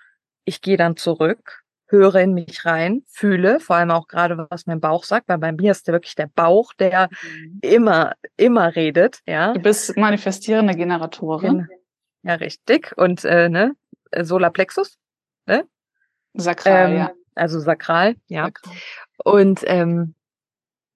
ich 0.45 0.61
gehe 0.61 0.77
dann 0.77 0.97
zurück 0.97 1.63
höre 1.89 2.15
in 2.15 2.33
mich 2.33 2.65
rein, 2.65 3.03
fühle, 3.07 3.59
vor 3.59 3.75
allem 3.75 3.91
auch 3.91 4.07
gerade, 4.07 4.47
was 4.49 4.67
mein 4.67 4.79
Bauch 4.79 5.03
sagt, 5.03 5.27
weil 5.27 5.39
bei 5.39 5.51
mir 5.51 5.71
ist 5.71 5.87
der 5.87 5.93
wirklich 5.93 6.15
der 6.15 6.27
Bauch, 6.27 6.73
der 6.73 7.09
mhm. 7.09 7.59
immer, 7.61 8.13
immer 8.37 8.75
redet, 8.75 9.19
ja. 9.25 9.53
Du 9.53 9.59
bist 9.59 9.97
manifestierende 9.97 10.75
Generatorin. 10.75 11.67
Ja, 12.21 12.35
richtig. 12.35 12.93
Und, 12.97 13.25
äh, 13.25 13.49
ne, 13.49 13.75
Solarplexus, 14.15 14.97
ne? 15.47 15.65
Sakral, 16.35 16.91
ähm, 16.91 16.97
ja. 16.97 17.11
Also 17.39 17.59
sakral, 17.59 18.15
ja. 18.27 18.45
Sakral. 18.45 18.75
Und, 19.23 19.61
ähm, 19.65 20.15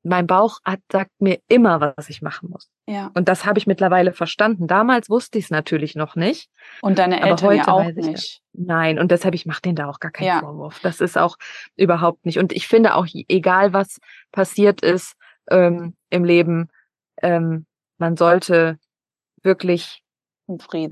mein 0.03 0.27
Bauch 0.27 0.59
hat, 0.65 0.81
sagt 0.91 1.11
mir 1.19 1.39
immer, 1.47 1.93
was 1.95 2.09
ich 2.09 2.21
machen 2.21 2.49
muss. 2.49 2.69
Ja. 2.87 3.09
Und 3.13 3.29
das 3.29 3.45
habe 3.45 3.57
ich 3.57 3.67
mittlerweile 3.67 4.11
verstanden. 4.11 4.67
Damals 4.67 5.09
wusste 5.09 5.37
ich 5.37 5.45
es 5.45 5.51
natürlich 5.51 5.95
noch 5.95 6.15
nicht. 6.15 6.49
Und 6.81 6.99
deine 6.99 7.21
Eltern 7.21 7.31
aber 7.31 7.47
heute 7.47 7.67
auch 7.71 7.91
nicht. 7.93 8.41
Nein, 8.51 8.99
und 8.99 9.11
deshalb, 9.11 9.33
ich 9.33 9.45
mache 9.45 9.61
denen 9.61 9.77
da 9.77 9.87
auch 9.87 9.99
gar 9.99 10.11
keinen 10.11 10.27
ja. 10.27 10.39
Vorwurf. 10.41 10.79
Das 10.81 10.99
ist 10.99 11.17
auch 11.17 11.37
überhaupt 11.77 12.25
nicht. 12.25 12.37
Und 12.37 12.51
ich 12.51 12.67
finde 12.67 12.95
auch, 12.95 13.07
egal 13.13 13.71
was 13.73 13.99
passiert 14.31 14.81
ist 14.81 15.15
ähm, 15.49 15.95
im 16.09 16.25
Leben, 16.25 16.67
ähm, 17.21 17.65
man 17.97 18.17
sollte 18.17 18.77
wirklich 19.41 20.03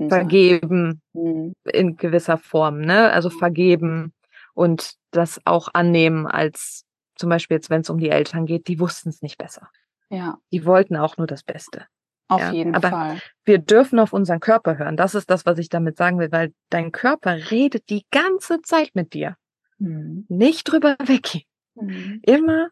vergeben 0.08 1.02
mhm. 1.12 1.54
in 1.64 1.96
gewisser 1.98 2.38
Form, 2.38 2.80
ne? 2.80 3.12
Also 3.12 3.28
vergeben 3.28 4.14
und 4.54 4.94
das 5.10 5.40
auch 5.44 5.68
annehmen 5.72 6.26
als 6.26 6.84
zum 7.16 7.28
Beispiel 7.28 7.56
jetzt, 7.56 7.70
wenn 7.70 7.82
es 7.82 7.90
um 7.90 7.98
die 7.98 8.10
Eltern 8.10 8.46
geht, 8.46 8.68
die 8.68 8.80
wussten 8.80 9.08
es 9.10 9.22
nicht 9.22 9.38
besser. 9.38 9.68
Ja. 10.08 10.38
Die 10.50 10.64
wollten 10.66 10.96
auch 10.96 11.16
nur 11.16 11.26
das 11.26 11.42
Beste. 11.42 11.86
Auf 12.28 12.40
ja. 12.40 12.52
jeden 12.52 12.74
Aber 12.74 12.90
Fall. 12.90 13.18
Wir 13.44 13.58
dürfen 13.58 13.98
auf 13.98 14.12
unseren 14.12 14.40
Körper 14.40 14.78
hören. 14.78 14.96
Das 14.96 15.14
ist 15.14 15.30
das, 15.30 15.44
was 15.44 15.58
ich 15.58 15.68
damit 15.68 15.96
sagen 15.96 16.18
will, 16.18 16.32
weil 16.32 16.52
dein 16.70 16.92
Körper 16.92 17.50
redet 17.50 17.90
die 17.90 18.04
ganze 18.10 18.62
Zeit 18.62 18.90
mit 18.94 19.12
dir. 19.12 19.36
Mhm. 19.78 20.24
Nicht 20.28 20.64
drüber 20.64 20.96
weggehen. 21.04 21.44
Mhm. 21.74 22.20
Immer 22.22 22.68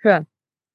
hören. 0.00 0.26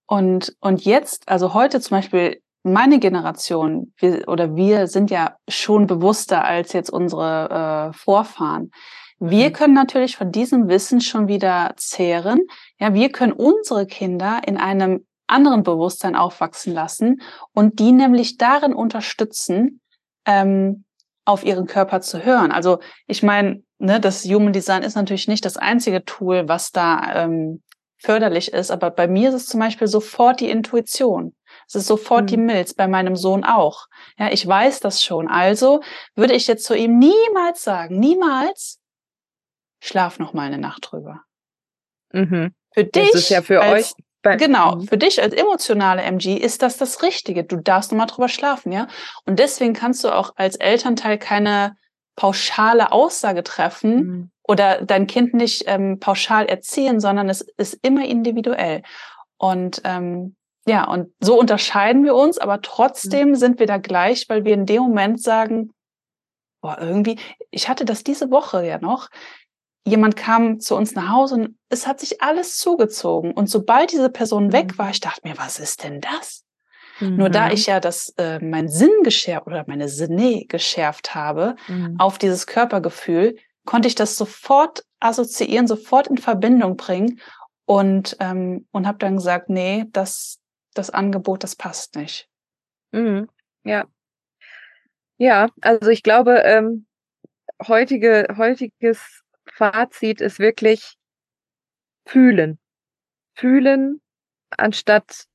Und, 0.08 0.56
und 0.60 0.86
jetzt, 0.86 1.30
also 1.30 1.54
heute 1.54 1.80
zum 1.82 1.98
Beispiel, 1.98 2.42
meine 2.64 3.00
Generation, 3.00 3.94
wir, 3.98 4.28
oder 4.28 4.56
wir 4.56 4.88
sind 4.88 5.12
ja 5.12 5.38
schon 5.48 5.88
bewusster 5.88 6.44
als 6.44 6.74
jetzt 6.74 6.90
unsere 6.90 7.92
äh, 7.92 7.94
Vorfahren. 7.98 8.72
Wir 9.20 9.50
mhm. 9.50 9.54
können 9.54 9.74
natürlich 9.74 10.18
von 10.18 10.32
diesem 10.32 10.70
Wissen 10.70 11.02
schon 11.02 11.28
wieder 11.28 11.74
zehren. 11.78 12.42
Ja, 12.80 12.94
wir 12.94 13.12
können 13.12 13.34
unsere 13.34 13.86
Kinder 13.86 14.42
in 14.46 14.58
einem 14.58 15.06
anderen 15.28 15.64
Bewusstsein 15.64 16.16
aufwachsen 16.16 16.74
lassen 16.74 17.22
und 17.54 17.80
die 17.80 17.92
nämlich 17.92 18.38
darin 18.38 18.74
unterstützen, 18.74 19.82
ähm, 20.26 20.86
auf 21.26 21.46
ihren 21.46 21.68
Körper 21.68 22.02
zu 22.02 22.24
hören. 22.24 22.52
Also 22.52 22.80
ich 23.06 23.22
meine, 23.22 23.64
ne, 23.78 24.00
das 24.00 24.26
Human 24.26 24.54
Design 24.54 24.82
ist 24.82 24.96
natürlich 24.96 25.28
nicht 25.28 25.46
das 25.46 25.58
einzige 25.58 26.04
Tool, 26.04 26.48
was 26.48 26.72
da 26.72 27.24
ähm, 27.24 27.62
förderlich 28.00 28.54
ist, 28.54 28.72
aber 28.72 28.90
bei 28.90 29.08
mir 29.08 29.30
ist 29.30 29.36
es 29.36 29.46
zum 29.46 29.60
Beispiel 29.60 29.88
sofort 29.88 30.40
die 30.40 30.50
Intuition. 30.50 31.36
Es 31.68 31.76
ist 31.76 31.88
sofort 31.88 32.24
mhm. 32.24 32.28
die 32.28 32.38
Milz, 32.38 32.74
bei 32.74 32.88
meinem 32.88 33.16
Sohn 33.16 33.44
auch. 33.44 33.88
Ja, 34.18 34.32
ich 34.32 34.48
weiß 34.48 34.80
das 34.80 35.04
schon. 35.04 35.28
Also 35.28 35.82
würde 36.16 36.34
ich 36.34 36.48
jetzt 36.48 36.66
zu 36.66 36.76
ihm 36.76 36.98
niemals 36.98 37.64
sagen, 37.64 38.00
niemals, 38.00 38.79
schlaf 39.80 40.20
noch 40.20 40.34
mal 40.34 40.48
eine 40.48 40.58
Nacht 40.58 40.90
drüber. 40.92 41.22
Mhm. 42.12 42.54
Für 42.74 42.84
dich. 42.84 43.12
Das 43.12 43.22
ist 43.22 43.30
ja 43.30 43.42
für 43.42 43.62
als, 43.62 43.96
euch. 44.24 44.38
Genau, 44.38 44.76
mhm. 44.76 44.88
für 44.88 44.98
dich 44.98 45.22
als 45.22 45.34
emotionale 45.34 46.02
MG 46.02 46.36
ist 46.36 46.62
das 46.62 46.78
das 46.78 47.02
Richtige. 47.04 47.44
Du 47.44 47.58
darfst 47.58 47.92
nochmal 47.92 48.08
drüber 48.08 48.30
schlafen, 48.30 48.72
ja. 48.72 48.88
Und 49.26 49.40
deswegen 49.40 49.74
kannst 49.74 50.04
du 50.04 50.10
auch 50.10 50.34
als 50.36 50.56
Elternteil 50.58 51.18
keine 51.18 51.78
pauschale 52.16 52.92
Aussage 52.92 53.44
treffen 53.44 53.96
mhm. 53.96 54.32
oder 54.44 54.82
dein 54.82 55.08
Kind 55.08 55.34
nicht 55.34 55.64
ähm, 55.68 56.00
pauschal 56.00 56.48
erziehen, 56.48 57.00
sondern 57.00 57.30
es 57.30 57.42
ist 57.58 57.80
immer 57.82 58.06
individuell. 58.06 58.84
Und 59.38 59.82
ähm, 59.86 60.36
ja, 60.68 60.84
und 60.84 61.14
so 61.22 61.40
unterscheiden 61.40 62.04
wir 62.04 62.16
uns, 62.16 62.38
aber 62.38 62.62
trotzdem 62.62 63.30
mhm. 63.30 63.36
sind 63.36 63.60
wir 63.60 63.68
da 63.68 63.78
gleich, 63.78 64.28
weil 64.28 64.44
wir 64.44 64.54
in 64.54 64.66
dem 64.66 64.84
Moment 64.84 65.22
sagen, 65.22 65.72
boah, 66.62 66.78
irgendwie, 66.80 67.18
ich 67.52 67.70
hatte 67.70 67.86
das 67.86 68.04
diese 68.04 68.30
Woche 68.32 68.66
ja 68.66 68.80
noch, 68.80 69.08
jemand 69.86 70.16
kam 70.16 70.60
zu 70.60 70.76
uns 70.76 70.94
nach 70.96 71.10
Hause 71.10 71.36
und 71.36 71.58
es 71.70 71.88
hat 71.88 72.00
sich 72.00 72.22
alles 72.22 72.58
zugezogen. 72.58 73.32
Und 73.32 73.48
sobald 73.48 73.92
diese 73.92 74.10
Person 74.10 74.48
mhm. 74.48 74.54
weg 74.54 74.78
war, 74.78 74.90
ich 74.90 75.00
dachte 75.00 75.28
mir, 75.28 75.38
was 75.38 75.60
ist 75.60 75.84
denn 75.84 76.02
das? 76.02 76.44
Mhm. 77.00 77.16
Nur 77.16 77.30
da 77.30 77.48
mhm. 77.48 77.54
ich 77.54 77.66
ja 77.66 77.80
das, 77.80 78.14
äh, 78.18 78.40
mein 78.40 78.68
Sinn 78.68 78.92
geschärft 79.04 79.48
oder 79.48 79.64
meine 79.68 79.90
Sinne 79.90 80.46
geschärft 80.48 81.16
habe 81.16 81.56
mhm. 81.68 81.96
auf 82.00 82.18
dieses 82.18 82.48
Körpergefühl, 82.48 83.38
konnte 83.66 83.88
ich 83.88 83.96
das 83.96 84.18
sofort 84.18 84.84
assoziieren, 85.00 85.68
sofort 85.68 86.08
in 86.08 86.18
Verbindung 86.18 86.76
bringen 86.76 87.20
und, 87.66 88.18
ähm, 88.20 88.68
und 88.72 88.88
habe 88.88 88.98
dann 88.98 89.18
gesagt, 89.18 89.50
nee, 89.50 89.86
das, 89.92 90.40
das 90.74 90.90
Angebot, 90.90 91.44
das 91.44 91.56
passt 91.56 91.96
nicht. 91.96 92.28
Mhm. 92.92 93.28
Ja. 93.64 93.86
Ja, 95.18 95.50
also 95.62 95.90
ich 95.90 96.02
glaube, 96.02 96.42
ähm, 96.46 96.86
heutige, 97.68 98.28
heutiges 98.38 99.22
Fazit 99.60 100.22
ist 100.22 100.40
wirklich 100.40 100.96
fühlen. 102.06 102.60
Fühlen, 103.34 104.00
anstatt 104.58 105.26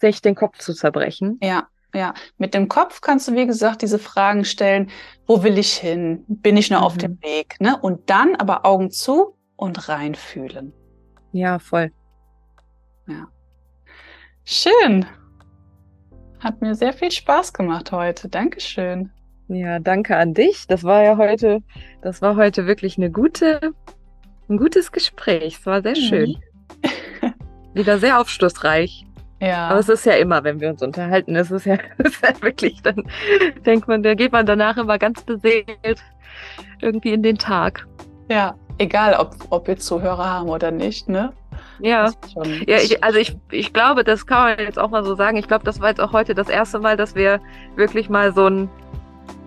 sich 0.00 0.20
den 0.20 0.34
Kopf 0.34 0.58
zu 0.58 0.74
zerbrechen. 0.74 1.38
Ja, 1.40 1.68
ja. 1.94 2.14
Mit 2.36 2.52
dem 2.52 2.68
Kopf 2.68 3.00
kannst 3.00 3.28
du, 3.28 3.34
wie 3.34 3.46
gesagt, 3.46 3.82
diese 3.82 4.00
Fragen 4.00 4.44
stellen. 4.44 4.90
Wo 5.26 5.44
will 5.44 5.56
ich 5.56 5.74
hin? 5.74 6.24
Bin 6.26 6.56
ich 6.56 6.68
nur 6.68 6.80
mhm. 6.80 6.84
auf 6.84 6.98
dem 6.98 7.22
Weg? 7.22 7.54
Ne? 7.60 7.78
Und 7.80 8.10
dann 8.10 8.34
aber 8.34 8.66
Augen 8.66 8.90
zu 8.90 9.38
und 9.54 9.88
reinfühlen. 9.88 10.72
Ja, 11.30 11.60
voll. 11.60 11.92
Ja. 13.06 13.28
Schön. 14.44 15.06
Hat 16.40 16.60
mir 16.60 16.74
sehr 16.74 16.92
viel 16.92 17.12
Spaß 17.12 17.52
gemacht 17.52 17.92
heute. 17.92 18.28
Dankeschön. 18.28 19.12
Ja, 19.48 19.78
danke 19.78 20.16
an 20.16 20.34
dich. 20.34 20.66
Das 20.66 20.84
war 20.84 21.02
ja 21.02 21.16
heute, 21.16 21.62
das 22.02 22.22
war 22.22 22.36
heute 22.36 22.66
wirklich 22.66 22.96
eine 22.96 23.10
gute, 23.10 23.72
ein 24.48 24.56
gutes 24.56 24.92
Gespräch. 24.92 25.58
Es 25.60 25.66
war 25.66 25.82
sehr 25.82 25.96
schön. 25.96 26.36
Mhm. 26.82 27.34
Wieder 27.74 27.98
sehr 27.98 28.20
aufschlussreich. 28.20 29.04
Ja. 29.40 29.68
Aber 29.68 29.80
es 29.80 29.88
ist 29.88 30.06
ja 30.06 30.14
immer, 30.14 30.42
wenn 30.44 30.60
wir 30.60 30.70
uns 30.70 30.82
unterhalten, 30.82 31.36
es 31.36 31.50
ist 31.50 31.66
ja, 31.66 31.76
ist 31.98 32.22
ja 32.22 32.30
wirklich, 32.40 32.80
dann 32.82 33.04
denkt 33.66 33.88
man, 33.88 34.02
da 34.02 34.14
geht 34.14 34.32
man 34.32 34.46
danach 34.46 34.76
immer 34.76 34.98
ganz 34.98 35.22
beseelt 35.22 36.02
irgendwie 36.80 37.12
in 37.12 37.22
den 37.22 37.36
Tag. 37.36 37.86
Ja, 38.30 38.54
egal 38.78 39.14
ob, 39.14 39.34
ob 39.50 39.66
wir 39.66 39.76
Zuhörer 39.76 40.24
haben 40.24 40.48
oder 40.48 40.70
nicht, 40.70 41.08
ne? 41.08 41.32
Ja, 41.80 42.10
ja 42.66 42.76
ich, 42.78 43.02
also 43.04 43.18
ich, 43.18 43.36
ich 43.50 43.72
glaube, 43.72 44.04
das 44.04 44.26
kann 44.26 44.56
man 44.56 44.58
jetzt 44.58 44.78
auch 44.78 44.90
mal 44.90 45.04
so 45.04 45.14
sagen. 45.14 45.36
Ich 45.36 45.48
glaube, 45.48 45.64
das 45.64 45.80
war 45.80 45.88
jetzt 45.90 46.00
auch 46.00 46.12
heute 46.12 46.34
das 46.34 46.48
erste 46.48 46.78
Mal, 46.78 46.96
dass 46.96 47.14
wir 47.14 47.40
wirklich 47.76 48.08
mal 48.08 48.32
so 48.32 48.46
ein, 48.46 48.68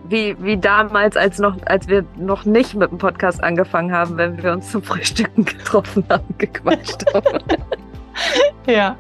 wie, 0.06 0.36
wie 0.40 0.58
damals, 0.58 1.18
als, 1.18 1.40
noch, 1.40 1.56
als 1.66 1.88
wir 1.88 2.06
noch 2.18 2.46
nicht 2.46 2.76
mit 2.76 2.92
dem 2.92 2.98
Podcast 2.98 3.44
angefangen 3.44 3.92
haben, 3.92 4.18
wenn 4.18 4.42
wir 4.42 4.54
uns 4.54 4.72
zum 4.72 4.82
Frühstücken 4.82 5.46
getroffen 5.46 6.04
haben, 6.10 6.24
gequatscht 6.38 7.04
haben. 7.14 7.44
ja, 8.68 8.96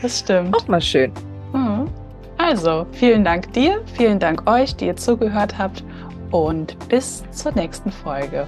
das 0.00 0.20
stimmt. 0.20 0.54
Auch 0.54 0.68
mal 0.68 0.80
schön. 0.80 1.12
Mhm. 1.52 1.88
Also, 2.38 2.86
vielen 2.92 3.24
Dank 3.24 3.52
dir, 3.52 3.82
vielen 3.94 4.18
Dank 4.18 4.48
euch, 4.50 4.74
die 4.74 4.86
ihr 4.86 4.96
zugehört 4.96 5.56
habt 5.58 5.84
und 6.30 6.76
bis 6.88 7.22
zur 7.30 7.52
nächsten 7.52 7.92
Folge. 7.92 8.46